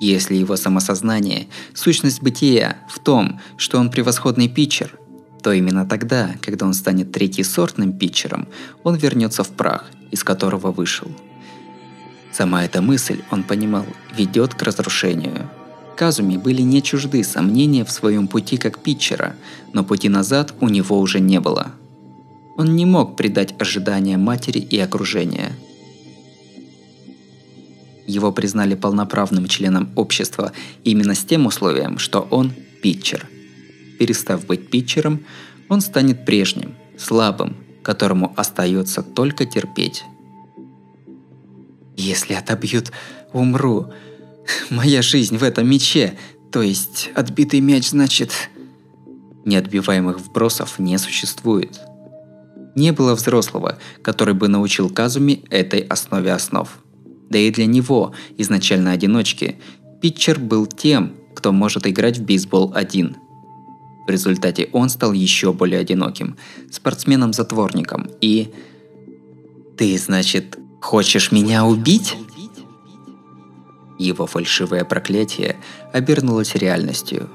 Если 0.00 0.34
его 0.34 0.56
самосознание, 0.56 1.46
сущность 1.74 2.22
бытия 2.22 2.78
в 2.88 3.00
том, 3.00 3.38
что 3.58 3.78
он 3.78 3.90
превосходный 3.90 4.48
питчер, 4.48 4.98
то 5.46 5.52
именно 5.52 5.86
тогда, 5.86 6.34
когда 6.42 6.66
он 6.66 6.74
станет 6.74 7.12
третьесортным 7.12 7.92
питчером, 7.92 8.48
он 8.82 8.96
вернется 8.96 9.44
в 9.44 9.50
прах, 9.50 9.84
из 10.10 10.24
которого 10.24 10.72
вышел– 10.72 11.08
Сама 12.36 12.64
эта 12.66 12.82
мысль, 12.82 13.22
он 13.30 13.44
понимал, 13.44 13.86
ведет 14.14 14.54
к 14.54 14.62
разрушению. 14.62 15.48
Казуми 15.96 16.36
были 16.36 16.60
не 16.60 16.82
чужды 16.82 17.24
сомнения 17.24 17.82
в 17.82 17.90
своем 17.90 18.28
пути 18.28 18.58
как 18.58 18.78
питчера, 18.80 19.36
но 19.72 19.84
пути 19.84 20.10
назад 20.10 20.52
у 20.60 20.68
него 20.68 21.00
уже 21.00 21.18
не 21.18 21.40
было. 21.40 21.68
Он 22.58 22.76
не 22.76 22.84
мог 22.84 23.16
предать 23.16 23.54
ожидания 23.58 24.18
матери 24.18 24.58
и 24.58 24.78
окружения. 24.78 25.52
Его 28.06 28.32
признали 28.32 28.74
полноправным 28.74 29.48
членом 29.48 29.88
общества 29.96 30.52
именно 30.84 31.14
с 31.14 31.24
тем 31.24 31.46
условием, 31.46 31.96
что 31.98 32.20
он 32.30 32.52
питчер. 32.82 33.26
Перестав 33.98 34.46
быть 34.46 34.70
питчером, 34.70 35.24
он 35.68 35.80
станет 35.80 36.24
прежним, 36.24 36.74
слабым, 36.98 37.56
которому 37.82 38.32
остается 38.36 39.02
только 39.02 39.46
терпеть. 39.46 40.04
Если 41.96 42.34
отобьют, 42.34 42.92
умру. 43.32 43.92
Моя 44.70 45.02
жизнь 45.02 45.38
в 45.38 45.42
этом 45.42 45.68
мече, 45.68 46.16
то 46.52 46.62
есть 46.62 47.10
отбитый 47.14 47.60
мяч 47.60 47.88
значит... 47.88 48.32
Неотбиваемых 49.44 50.18
вбросов 50.18 50.80
не 50.80 50.98
существует. 50.98 51.78
Не 52.74 52.90
было 52.90 53.14
взрослого, 53.14 53.78
который 54.02 54.34
бы 54.34 54.48
научил 54.48 54.90
Казуми 54.90 55.44
этой 55.50 55.80
основе 55.82 56.32
основ. 56.32 56.68
Да 57.30 57.38
и 57.38 57.52
для 57.52 57.66
него, 57.66 58.12
изначально 58.38 58.90
одиночки, 58.90 59.60
питчер 60.02 60.40
был 60.40 60.66
тем, 60.66 61.14
кто 61.36 61.52
может 61.52 61.86
играть 61.86 62.18
в 62.18 62.24
бейсбол 62.24 62.72
один. 62.74 63.16
В 64.06 64.10
результате 64.10 64.68
он 64.72 64.88
стал 64.88 65.12
еще 65.12 65.52
более 65.52 65.80
одиноким, 65.80 66.36
спортсменом-затворником 66.70 68.08
и... 68.20 68.52
Ты, 69.76 69.98
значит, 69.98 70.58
Хочешь 70.86 71.32
меня 71.32 71.64
убить? 71.64 72.16
Его 73.98 74.26
фальшивое 74.26 74.84
проклятие 74.84 75.56
обернулось 75.92 76.54
реальностью. 76.54 77.28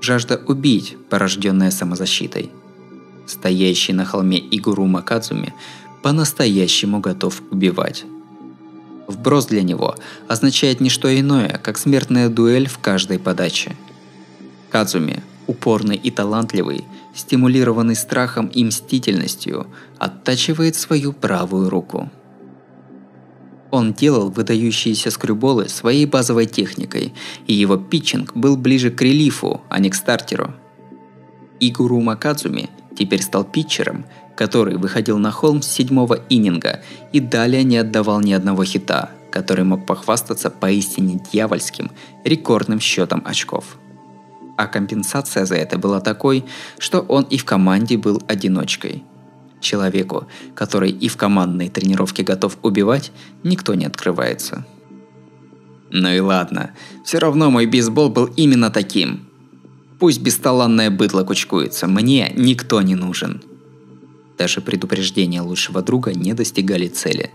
Жажда 0.00 0.40
убить, 0.46 0.96
порожденная 1.08 1.72
самозащитой. 1.72 2.50
Стоящий 3.26 3.92
на 3.92 4.04
холме 4.04 4.38
Игуру 4.38 4.86
Макадзуми 4.86 5.52
по-настоящему 6.04 7.00
готов 7.00 7.42
убивать. 7.50 8.04
Вброс 9.08 9.46
для 9.46 9.62
него 9.62 9.96
означает 10.28 10.80
не 10.80 10.90
что 10.90 11.08
иное, 11.12 11.60
как 11.60 11.76
смертная 11.76 12.28
дуэль 12.28 12.68
в 12.68 12.78
каждой 12.78 13.18
подаче. 13.18 13.74
Кадзуми, 14.70 15.24
упорный 15.50 15.96
и 15.96 16.10
талантливый, 16.10 16.84
стимулированный 17.14 17.96
страхом 17.96 18.46
и 18.46 18.64
мстительностью, 18.64 19.66
оттачивает 19.98 20.76
свою 20.76 21.12
правую 21.12 21.68
руку– 21.68 22.10
он 23.70 23.92
делал 23.92 24.30
выдающиеся 24.30 25.10
скрюболы 25.10 25.68
своей 25.68 26.06
базовой 26.06 26.46
техникой, 26.46 27.14
и 27.46 27.54
его 27.54 27.76
питчинг 27.76 28.36
был 28.36 28.56
ближе 28.56 28.90
к 28.90 29.00
релифу, 29.00 29.60
а 29.68 29.78
не 29.78 29.90
к 29.90 29.94
стартеру. 29.94 30.54
Игуру 31.60 32.00
Макадзуми 32.00 32.68
теперь 32.96 33.22
стал 33.22 33.44
питчером, 33.44 34.06
который 34.34 34.76
выходил 34.76 35.18
на 35.18 35.30
холм 35.30 35.62
с 35.62 35.68
седьмого 35.68 36.18
ининга 36.28 36.82
и 37.12 37.20
далее 37.20 37.62
не 37.62 37.76
отдавал 37.76 38.20
ни 38.20 38.32
одного 38.32 38.64
хита, 38.64 39.10
который 39.30 39.64
мог 39.64 39.86
похвастаться 39.86 40.50
поистине 40.50 41.20
дьявольским 41.32 41.90
рекордным 42.24 42.80
счетом 42.80 43.22
очков. 43.24 43.76
А 44.60 44.66
компенсация 44.66 45.46
за 45.46 45.56
это 45.56 45.78
была 45.78 46.00
такой, 46.00 46.44
что 46.78 47.00
он 47.00 47.24
и 47.24 47.38
в 47.38 47.44
команде 47.44 47.96
был 47.96 48.22
одиночкой– 48.28 49.02
Человеку, 49.60 50.26
который 50.54 50.90
и 50.90 51.08
в 51.08 51.16
командной 51.16 51.68
тренировке 51.68 52.22
готов 52.22 52.56
убивать, 52.62 53.12
никто 53.42 53.74
не 53.74 53.84
открывается. 53.84 54.66
Ну 55.90 56.08
и 56.08 56.20
ладно, 56.20 56.70
все 57.04 57.18
равно 57.18 57.50
мой 57.50 57.66
бейсбол 57.66 58.08
был 58.08 58.26
именно 58.36 58.70
таким. 58.70 59.26
Пусть 59.98 60.22
бесталанное 60.22 60.90
быдло 60.90 61.24
кучкуется, 61.24 61.86
мне 61.86 62.32
никто 62.36 62.80
не 62.80 62.94
нужен. 62.94 63.42
Даже 64.38 64.62
предупреждения 64.62 65.42
лучшего 65.42 65.82
друга 65.82 66.14
не 66.14 66.32
достигали 66.32 66.88
цели. 66.88 67.30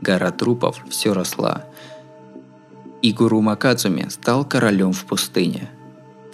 Гора 0.00 0.32
трупов 0.32 0.84
все 0.90 1.12
росла. 1.12 1.64
Игуру 3.00 3.40
Макадзуми 3.40 4.08
стал 4.08 4.44
королем 4.44 4.92
в 4.92 5.04
пустыне. 5.04 5.70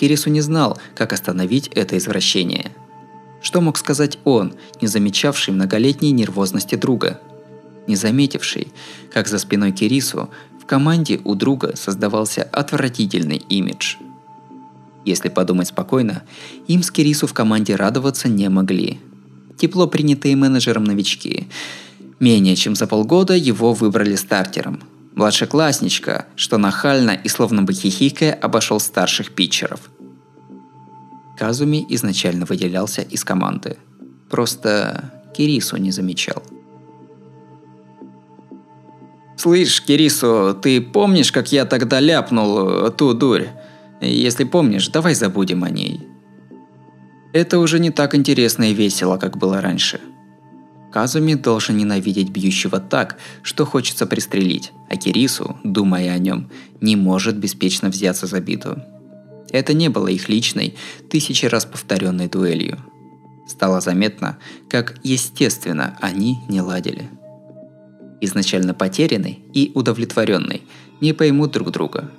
Кирису 0.01 0.31
не 0.31 0.41
знал, 0.41 0.79
как 0.95 1.13
остановить 1.13 1.69
это 1.69 1.97
извращение– 1.97 2.73
что 3.41 3.61
мог 3.61 3.79
сказать 3.79 4.19
он, 4.25 4.55
не 4.81 4.87
замечавший 4.87 5.55
многолетней 5.55 6.13
нервозности 6.13 6.75
друга? 6.75 7.21
Не 7.87 7.97
заметивший, 7.97 8.69
как 9.13 9.29
за 9.29 9.39
спиной 9.39 9.73
Кирису 9.73 10.29
в 10.61 10.67
команде 10.67 11.21
у 11.25 11.35
друга 11.35 11.75
создавался 11.75 12.43
отвратительный 12.43 13.39
имидж. 13.49 13.97
Если 15.07 15.31
подумать 15.31 15.69
спокойно, 15.69 16.23
им 16.67 16.83
с 16.83 16.91
Кирису 16.91 17.27
в 17.27 17.33
команде 17.33 17.75
радоваться 17.75 18.29
не 18.29 18.49
могли. 18.51 19.01
Тепло 19.57 19.87
принятые 19.87 20.37
менеджером 20.37 20.85
новички. 20.85 21.49
Менее 22.19 22.55
чем 22.57 22.77
за 22.77 22.87
полгода 22.87 23.35
его 23.35 23.73
выбрали 23.73 24.15
стартером. 24.17 24.81
Младшеклассничка, 25.15 26.27
что 26.37 26.59
нахально 26.59 27.11
и 27.11 27.29
словно 27.29 27.63
бы 27.63 27.73
хихикая 27.73 28.33
обошел 28.33 28.81
старших 28.81 29.35
питчеров– 29.35 29.91
Казуми 31.41 31.87
изначально 31.89 32.45
выделялся 32.45 33.01
из 33.01 33.25
команды. 33.25 33.79
Просто 34.29 35.11
Кирису 35.35 35.79
не 35.79 35.91
замечал. 35.91 36.43
«Слышь, 39.39 39.81
Кирису, 39.81 40.55
ты 40.61 40.83
помнишь, 40.83 41.33
как 41.33 41.51
я 41.51 41.65
тогда 41.65 41.99
ляпнул 41.99 42.91
ту 42.91 43.15
дурь? 43.15 43.47
Если 44.03 44.45
помнишь, 44.45 44.89
давай 44.89 45.15
забудем 45.15 45.65
о 45.65 45.71
ней». 45.71 46.07
Это 47.33 47.59
уже 47.59 47.79
не 47.79 47.91
так 47.91 48.15
интересно 48.15 48.65
и 48.65 48.75
весело, 48.75 49.17
как 49.17 49.39
было 49.39 49.63
раньше. 49.63 49.99
Казуми 50.93 51.35
должен 51.35 51.77
ненавидеть 51.77 52.31
бьющего 52.31 52.81
так, 52.81 53.19
что 53.43 53.65
хочется 53.65 54.07
пристрелить, 54.07 54.73
а 54.89 54.97
Кирису, 54.97 55.57
думая 55.63 56.13
о 56.13 56.19
нем, 56.19 56.51
не 56.81 56.97
может 56.97 57.37
беспечно 57.37 57.89
взяться 57.91 58.27
за 58.27 58.41
биту. 58.41 58.83
Это 59.51 59.73
не 59.73 59.89
было 59.89 60.09
их 60.09 60.29
личной, 60.29 60.75
тысячи 61.09 61.47
раз 61.47 61.65
повторенной 61.65 62.29
дуэлью. 62.29 62.79
Стало 63.49 63.81
заметно, 63.81 64.39
как 64.69 64.99
естественно 65.03 65.97
они 66.01 66.39
не 66.49 66.61
ладили– 66.61 67.09
изначально 68.21 68.75
потерянный 68.75 69.41
и 69.53 69.73
удовлетворенный, 69.75 70.63
не 71.01 71.13
поймут 71.13 71.53
друг 71.53 71.71
друга. 71.71 72.11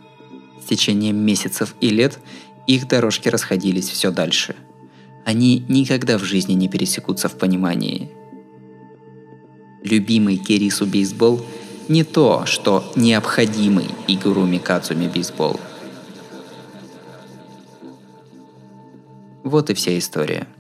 С 0.64 0.68
течением 0.68 1.18
месяцев 1.18 1.76
и 1.82 1.90
лет 1.90 2.20
их 2.68 2.88
дорожки 2.88 3.30
расходились 3.30 3.90
все 3.90 4.12
дальше. 4.12 4.56
Они 5.26 5.64
никогда 5.70 6.18
в 6.18 6.24
жизни 6.24 6.54
не 6.54 6.68
пересекутся 6.68 7.30
в 7.30 7.38
понимании. 7.38 8.10
Любимый 9.84 10.38
Кирису 10.38 10.86
бейсбол 10.86 11.46
не 11.88 12.04
то, 12.04 12.46
что 12.46 12.92
необходимый 12.96 13.88
Игуру 14.08 14.48
Кацуми 14.64 15.08
бейсбол. 15.08 15.60
Вот 19.44 19.70
и 19.70 19.74
вся 19.74 19.98
история– 19.98 20.48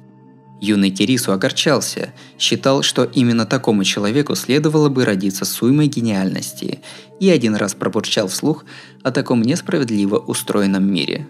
Юный 0.61 0.91
Кирису 0.91 1.34
огорчался, 1.34 2.13
считал, 2.38 2.84
что 2.84 3.03
именно 3.03 3.47
такому 3.47 3.84
человеку 3.84 4.36
следовало 4.36 4.89
бы 4.89 5.05
родиться 5.05 5.43
с 5.43 5.59
уймой 5.63 5.88
гениальности, 5.88 6.82
и 7.19 7.32
один 7.32 7.55
раз 7.55 7.74
пробурчал 7.74 8.28
вслух 8.28 8.63
о 9.01 9.11
таком 9.11 9.41
несправедливо 9.41 10.17
устроенном 10.19 10.84
мире. 10.84 11.28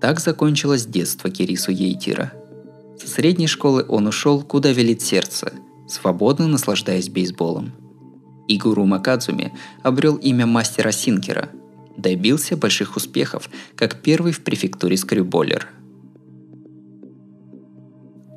Так 0.00 0.18
закончилось 0.18 0.86
детство 0.86 1.30
Кирису 1.30 1.70
Ейтира. 1.70 2.32
Со 3.00 3.06
средней 3.06 3.46
школы 3.46 3.86
он 3.88 4.08
ушел, 4.08 4.42
куда 4.42 4.72
велит 4.72 5.02
сердце, 5.02 5.52
свободно 5.92 6.48
наслаждаясь 6.48 7.08
бейсболом. 7.08 7.72
Игуру 8.48 8.84
Макадзуми 8.84 9.52
обрел 9.82 10.16
имя 10.16 10.46
мастера 10.46 10.92
Синкера, 10.92 11.50
добился 11.96 12.56
больших 12.56 12.96
успехов, 12.96 13.48
как 13.76 14.02
первый 14.02 14.32
в 14.32 14.42
префектуре 14.42 14.96
скрюболер– 14.96 15.68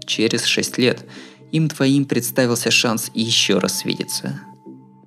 Через 0.05 0.45
шесть 0.45 0.77
лет 0.77 1.05
им 1.51 1.67
двоим 1.67 2.05
представился 2.05 2.71
шанс 2.71 3.11
еще 3.13 3.57
раз 3.57 3.79
свидеться. 3.79 4.39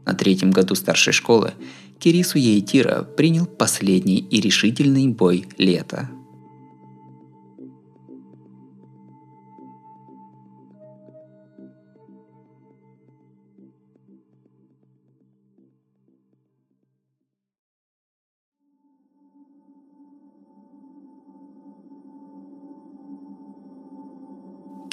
На 0.05 0.15
третьем 0.15 0.51
году 0.51 0.75
старшей 0.75 1.13
школы 1.13 1.53
Кирису 1.99 2.39
Ейтира 2.39 3.03
принял 3.03 3.47
последний 3.47 4.19
и 4.19 4.41
решительный 4.41 5.09
бой 5.09 5.47
лета– 5.57 6.11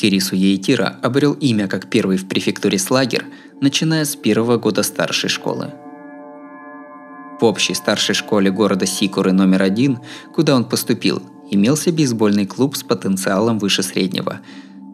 Кирису 0.05 0.35
Ейтира 0.35 0.99
обрел 1.01 1.33
имя 1.33 1.67
как 1.67 1.89
первый 1.89 2.17
в 2.17 2.27
префектуре 2.27 2.77
Слагер, 2.77 3.25
начиная 3.59 4.05
с 4.05 4.15
первого 4.15 4.57
года 4.57 4.83
старшей 4.83 5.31
школы. 5.31 5.73
В 7.41 7.43
общей 7.43 7.73
старшей 7.73 8.13
школе 8.13 8.51
города 8.51 8.85
Сикуры 8.85 9.31
номер 9.31 9.63
один, 9.63 9.97
куда 10.31 10.55
он 10.55 10.65
поступил, 10.65 11.23
имелся 11.49 11.91
бейсбольный 11.91 12.45
клуб 12.45 12.75
с 12.75 12.83
потенциалом 12.83 13.57
выше 13.57 13.81
среднего. 13.81 14.41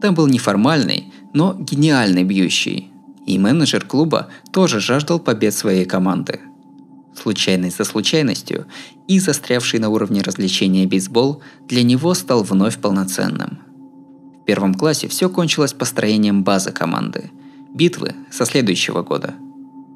Там 0.01 0.15
был 0.15 0.27
неформальный, 0.27 1.11
но 1.33 1.57
гениальный 1.59 2.23
бьющий. 2.23 2.89
И 3.25 3.37
менеджер 3.37 3.83
клуба 3.83 4.29
тоже 4.53 4.79
жаждал 4.79 5.19
побед 5.19 5.53
своей 5.53 5.83
команды. 5.83 6.39
Случайность 7.21 7.75
за 7.75 7.83
случайностью 7.83 8.65
и 9.09 9.19
застрявший 9.19 9.81
на 9.81 9.89
уровне 9.89 10.21
развлечения 10.21 10.85
бейсбол 10.85 11.41
для 11.67 11.83
него 11.83 12.13
стал 12.13 12.43
вновь 12.43 12.77
полноценным– 12.77 13.59
в 14.41 14.43
первом 14.43 14.73
классе 14.73 15.07
все 15.07 15.29
кончилось 15.29 15.73
построением 15.73 16.43
базы 16.43 16.71
команды. 16.71 17.29
Битвы 17.73 18.15
со 18.31 18.45
следующего 18.45 19.03
года. 19.03 19.35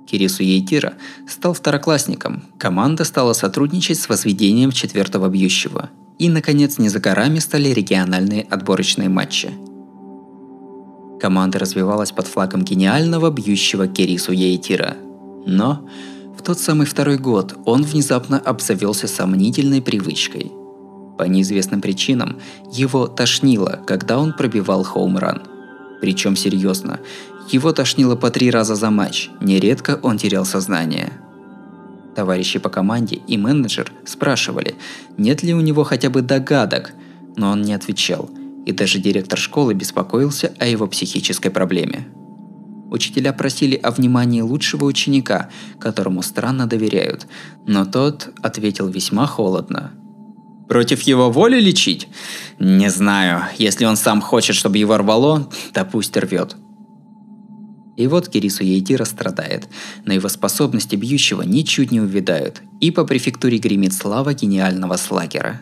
Кирису 0.06 0.44
Ейтира 0.44 0.94
стал 1.28 1.54
второклассником, 1.54 2.44
команда 2.60 3.06
стала 3.06 3.34
сотрудничать 3.34 4.00
с 4.00 4.08
возведением 4.08 4.72
четвертого 4.72 5.30
бьющего. 5.30 5.90
И, 6.20 6.30
наконец, 6.30 6.78
не 6.78 6.90
за 6.90 7.00
горами 7.00 7.40
стали 7.40 7.70
региональные 7.70 8.44
отборочные 8.44 9.10
матчи. 9.10 9.50
Команда 11.20 11.58
развивалась 11.58 12.12
под 12.12 12.28
флагом 12.28 12.64
гениального 12.64 13.32
бьющего 13.32 13.88
Кирису 13.88 14.32
Ейтира. 14.32 14.96
Но 15.48 15.90
в 16.38 16.44
тот 16.44 16.60
самый 16.60 16.86
второй 16.86 17.18
год 17.18 17.58
он 17.66 17.82
внезапно 17.82 18.38
обзавелся 18.38 19.08
сомнительной 19.08 19.82
привычкой– 19.82 20.52
по 21.18 21.24
неизвестным 21.24 21.82
причинам 21.82 22.38
его 22.72 23.08
тошнило, 23.08 23.82
когда 23.86 24.20
он 24.20 24.34
пробивал 24.34 24.84
хоумран. 24.84 25.44
Причем 26.02 26.36
серьезно. 26.36 27.00
Его 27.50 27.72
тошнило 27.72 28.16
по 28.16 28.32
три 28.32 28.50
раза 28.50 28.76
за 28.76 28.90
матч, 28.90 29.30
нередко 29.40 30.00
он 30.02 30.18
терял 30.18 30.46
сознание. 30.46 31.14
Товарищи 32.16 32.60
по 32.60 32.70
команде 32.70 33.18
и 33.28 33.38
менеджер 33.38 33.92
спрашивали, 34.06 34.76
нет 35.18 35.44
ли 35.44 35.54
у 35.54 35.62
него 35.62 35.84
хотя 35.84 36.10
бы 36.10 36.22
догадок, 36.22 36.94
но 37.36 37.52
он 37.52 37.62
не 37.62 37.74
отвечал, 37.74 38.30
и 38.66 38.72
даже 38.72 39.00
директор 39.00 39.38
школы 39.38 39.74
беспокоился 39.74 40.54
о 40.60 40.66
его 40.66 40.88
психической 40.88 41.52
проблеме. 41.52 42.08
Учителя 42.90 43.34
просили 43.34 43.76
о 43.76 43.92
внимании 43.92 44.42
лучшего 44.42 44.86
ученика, 44.86 45.50
которому 45.80 46.22
странно 46.22 46.66
доверяют, 46.68 47.28
но 47.68 47.86
тот 47.86 48.30
ответил 48.42 48.88
весьма 48.88 49.28
холодно– 49.28 49.92
Против 50.68 51.02
его 51.02 51.30
воли 51.30 51.60
лечить? 51.60 52.08
Не 52.60 52.90
знаю. 52.90 53.44
Если 53.58 53.86
он 53.86 53.96
сам 53.96 54.22
хочет, 54.22 54.56
чтобы 54.56 54.78
его 54.78 54.98
рвало, 54.98 55.50
то 55.74 55.86
пусть 55.86 56.18
рвет. 56.18 56.56
И 57.96 58.08
вот 58.08 58.28
Кирису 58.28 58.64
Ейтира 58.64 59.06
страдает, 59.06 59.70
но 60.04 60.14
его 60.14 60.28
способности 60.28 60.96
бьющего 60.96 61.44
ничуть 61.44 61.92
не 61.92 62.02
увядают, 62.02 62.62
и 62.82 62.92
по 62.92 63.06
префектуре 63.06 63.58
гремит 63.58 63.94
слава 63.94 64.34
гениального 64.34 64.98
слагера. 64.98 65.62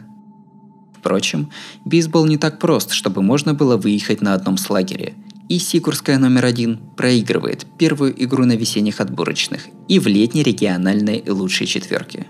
Впрочем, 0.97 1.51
бейсбол 1.86 2.26
не 2.26 2.38
так 2.38 2.60
прост, 2.60 2.91
чтобы 2.91 3.22
можно 3.22 3.54
было 3.54 3.78
выехать 3.78 4.22
на 4.22 4.34
одном 4.34 4.58
слагере. 4.58 5.14
И 5.49 5.60
Сикурская 5.60 6.18
номер 6.18 6.45
один 6.45 6.80
проигрывает 6.95 7.68
первую 7.78 8.24
игру 8.24 8.45
на 8.45 8.54
весенних 8.54 9.01
отборочных 9.01 9.68
и 9.88 9.99
в 9.99 10.08
летней 10.08 10.41
региональной 10.41 11.24
лучшей 11.28 11.68
четверке. 11.68 12.26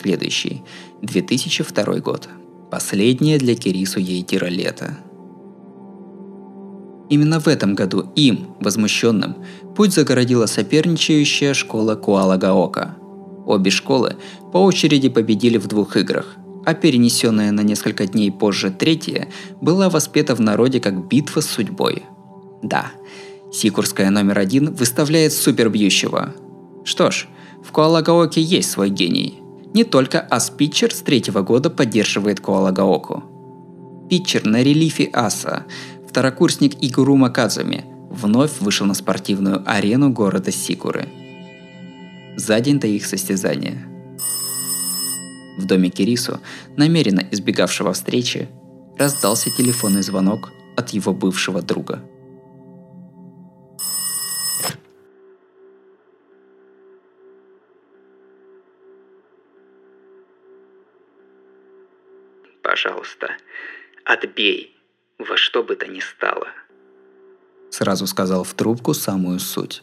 Следующий. 0.00 0.62
2002 1.02 1.98
год. 1.98 2.28
Последнее 2.70 3.36
для 3.36 3.56
Кирису 3.56 3.98
Ейтира 3.98 4.46
лето. 4.46 4.96
Именно 7.10 7.40
в 7.40 7.48
этом 7.48 7.74
году 7.74 8.06
им, 8.14 8.54
возмущенным, 8.60 9.38
путь 9.74 9.92
загородила 9.92 10.46
соперничающая 10.46 11.52
школа 11.52 11.96
Куалагаока. 11.96 12.94
Обе 13.44 13.72
школы 13.72 14.14
по 14.52 14.58
очереди 14.58 15.08
победили 15.08 15.58
в 15.58 15.66
двух 15.66 15.96
играх, 15.96 16.36
а 16.64 16.74
перенесенная 16.74 17.50
на 17.50 17.62
несколько 17.62 18.06
дней 18.06 18.30
позже 18.30 18.70
третья 18.70 19.28
была 19.60 19.90
воспета 19.90 20.36
в 20.36 20.40
народе 20.40 20.78
как 20.78 21.08
битва 21.08 21.40
с 21.40 21.46
судьбой. 21.46 22.04
Да, 22.62 22.92
Сикурская 23.52 24.10
номер 24.10 24.38
один 24.38 24.72
выставляет 24.72 25.32
супербьющего. 25.32 26.34
Что 26.84 27.10
ж, 27.10 27.26
в 27.64 27.72
Куалагаоке 27.72 28.40
есть 28.40 28.70
свой 28.70 28.90
гений– 28.90 29.40
не 29.74 29.84
только 29.84 30.20
Ас 30.20 30.50
Питчер 30.50 30.92
с 30.92 31.02
третьего 31.02 31.42
года 31.42 31.70
поддерживает 31.70 32.40
Коала 32.40 32.70
Гаоку. 32.70 33.22
Питчер 34.08 34.46
на 34.46 34.62
релифе 34.62 35.10
Аса, 35.12 35.66
второкурсник 36.08 36.74
Игурума 36.80 37.30
Казуми, 37.30 37.84
вновь 38.10 38.60
вышел 38.60 38.86
на 38.86 38.94
спортивную 38.94 39.62
арену 39.66 40.10
города 40.10 40.50
Сикуры. 40.50 41.08
За 42.36 42.60
день 42.60 42.80
до 42.80 42.86
их 42.86 43.04
состязания. 43.04 43.86
В 45.58 45.66
доме 45.66 45.90
Кирису, 45.90 46.40
намеренно 46.76 47.24
избегавшего 47.30 47.92
встречи, 47.92 48.48
раздался 48.96 49.50
телефонный 49.50 50.02
звонок 50.02 50.52
от 50.76 50.90
его 50.90 51.12
бывшего 51.12 51.62
друга– 51.62 52.02
пожалуйста, 62.78 63.36
отбей, 64.04 64.76
во 65.18 65.36
что 65.36 65.62
бы 65.62 65.74
то 65.74 65.86
ни 65.88 66.00
стало. 66.00 66.48
Сразу 67.70 68.06
сказал 68.06 68.44
в 68.44 68.54
трубку 68.54 68.94
самую 68.94 69.40
суть. 69.40 69.82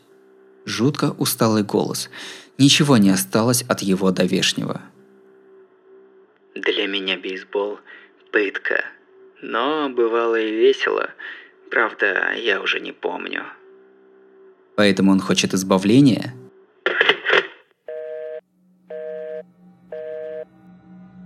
Жутко 0.66 1.14
усталый 1.20 1.64
голос. 1.64 2.10
Ничего 2.58 2.98
не 2.98 3.10
осталось 3.10 3.64
от 3.64 3.82
его 3.82 4.12
довешнего. 4.12 4.82
Для 6.56 6.88
меня 6.88 7.18
бейсбол– 7.18 7.80
пытка. 8.32 8.86
Но 9.42 9.90
бывало 9.90 10.40
и 10.40 10.52
весело. 10.52 11.10
Правда, 11.70 12.34
я 12.34 12.62
уже 12.62 12.80
не 12.80 12.94
помню. 12.94 13.44
Поэтому 14.76 15.12
он 15.12 15.20
хочет 15.20 15.54
избавления– 15.54 16.34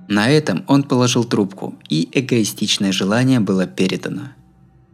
На 0.09 0.27
этом 0.27 0.63
он 0.65 0.81
положил 0.81 1.23
трубку, 1.23 1.75
и 1.87 2.09
эгоистичное 2.11 2.91
желание 2.91 3.39
было 3.39 3.67
передано. 3.67 4.29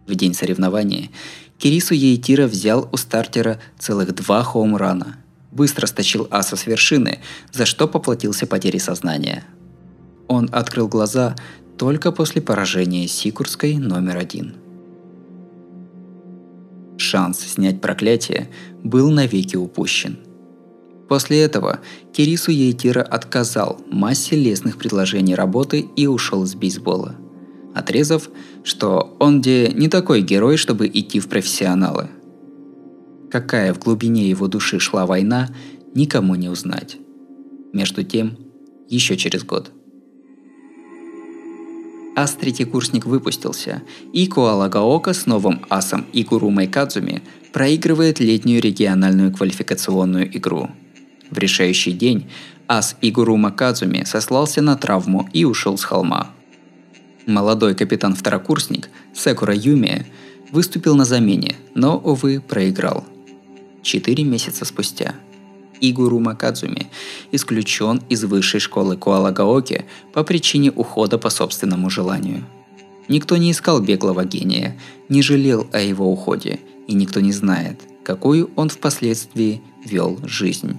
В 0.06 0.14
день 0.14 0.34
соревнования 0.34 1.10
Кирису 1.58 1.94
Ейтира 1.94 2.48
взял 2.48 2.90
у 2.92 2.98
стартера 2.98 3.62
целых 3.80 4.14
два 4.14 4.44
хоумрана. 4.44 5.16
Быстро 5.54 5.88
стащил 5.88 6.28
аса 6.32 6.58
с 6.58 6.68
вершины, 6.68 7.20
за 7.54 7.66
что 7.66 7.88
поплатился 7.88 8.46
потерей 8.46 8.82
сознания. 8.82 9.46
Он 10.28 10.50
открыл 10.52 10.90
глаза 10.90 11.38
только 11.78 12.12
после 12.12 12.42
поражения 12.42 13.08
Сикурской 13.08 13.78
номер 13.78 14.18
один. 14.18 14.56
Шанс 16.98 17.40
снять 17.40 17.80
проклятие 17.80 18.50
был 18.84 19.10
навеки 19.12 19.56
упущен. 19.56 20.25
После 21.08 21.42
этого 21.42 21.82
Кирису 22.14 22.52
Ейтира 22.52 23.02
отказал 23.02 23.80
массе 23.92 24.36
лестных 24.36 24.78
предложений 24.78 25.36
работы 25.36 25.86
и 25.96 26.08
ушел 26.08 26.46
с 26.46 26.56
бейсбола, 26.56 27.16
отрезав, 27.76 28.30
что 28.64 29.16
он 29.20 29.42
где 29.42 29.70
не 29.70 29.88
такой 29.88 30.22
герой, 30.22 30.58
чтобы 30.58 30.88
идти 30.88 31.20
в 31.20 31.28
профессионалы. 31.28 32.10
Какая 33.30 33.74
в 33.74 33.80
глубине 33.80 34.28
его 34.30 34.48
души 34.48 34.80
шла 34.80 35.06
война, 35.06 35.50
никому 35.94 36.36
не 36.36 36.50
узнать. 36.50 36.98
Между 37.72 38.04
тем, 38.04 38.38
еще 38.90 39.18
через 39.18 39.44
год. 39.44 39.72
Ас 42.18 42.34
третий 42.34 42.64
курсник 42.64 43.06
выпустился, 43.06 43.84
и 44.14 44.26
Куалагаока 44.26 45.14
с 45.14 45.26
новым 45.26 45.66
асом 45.70 46.06
Игуру 46.14 46.50
Майкадзуми 46.50 47.24
проигрывает 47.52 48.22
летнюю 48.22 48.62
региональную 48.62 49.34
квалификационную 49.34 50.36
игру– 50.36 50.70
в 51.32 51.38
решающий 51.38 51.92
день 51.92 52.30
ас 52.68 52.96
Игуру 53.02 53.38
Макадзуми 53.38 54.04
сослался 54.06 54.62
на 54.62 54.76
травму 54.76 55.30
и 55.34 55.46
ушел 55.46 55.78
с 55.78 55.84
холма. 55.84 56.32
Молодой 57.26 57.76
капитан-второкурсник 57.76 58.90
Секура 59.14 59.56
Юми 59.56 60.06
выступил 60.52 60.96
на 60.96 61.06
замене, 61.06 61.56
но, 61.74 61.98
увы, 61.98 62.40
проиграл. 62.40 63.04
Четыре 63.82 64.24
месяца 64.24 64.66
спустя 64.66 65.16
Игуру 65.82 66.20
Макадзуми 66.20 66.88
исключен 67.32 68.02
из 68.10 68.24
высшей 68.24 68.60
школы 68.60 68.98
Куалагаоки 68.98 69.86
по 70.14 70.24
причине 70.24 70.72
ухода 70.72 71.18
по 71.18 71.30
собственному 71.30 71.90
желанию. 71.90 72.44
Никто 73.08 73.38
не 73.38 73.52
искал 73.52 73.82
беглого 73.82 74.26
гения, 74.26 74.78
не 75.10 75.22
жалел 75.22 75.68
о 75.72 75.80
его 75.80 76.12
уходе, 76.12 76.60
и 76.88 76.94
никто 76.96 77.20
не 77.20 77.32
знает, 77.32 77.82
какую 78.04 78.50
он 78.56 78.70
впоследствии 78.70 79.62
вел 79.84 80.20
жизнь. 80.24 80.78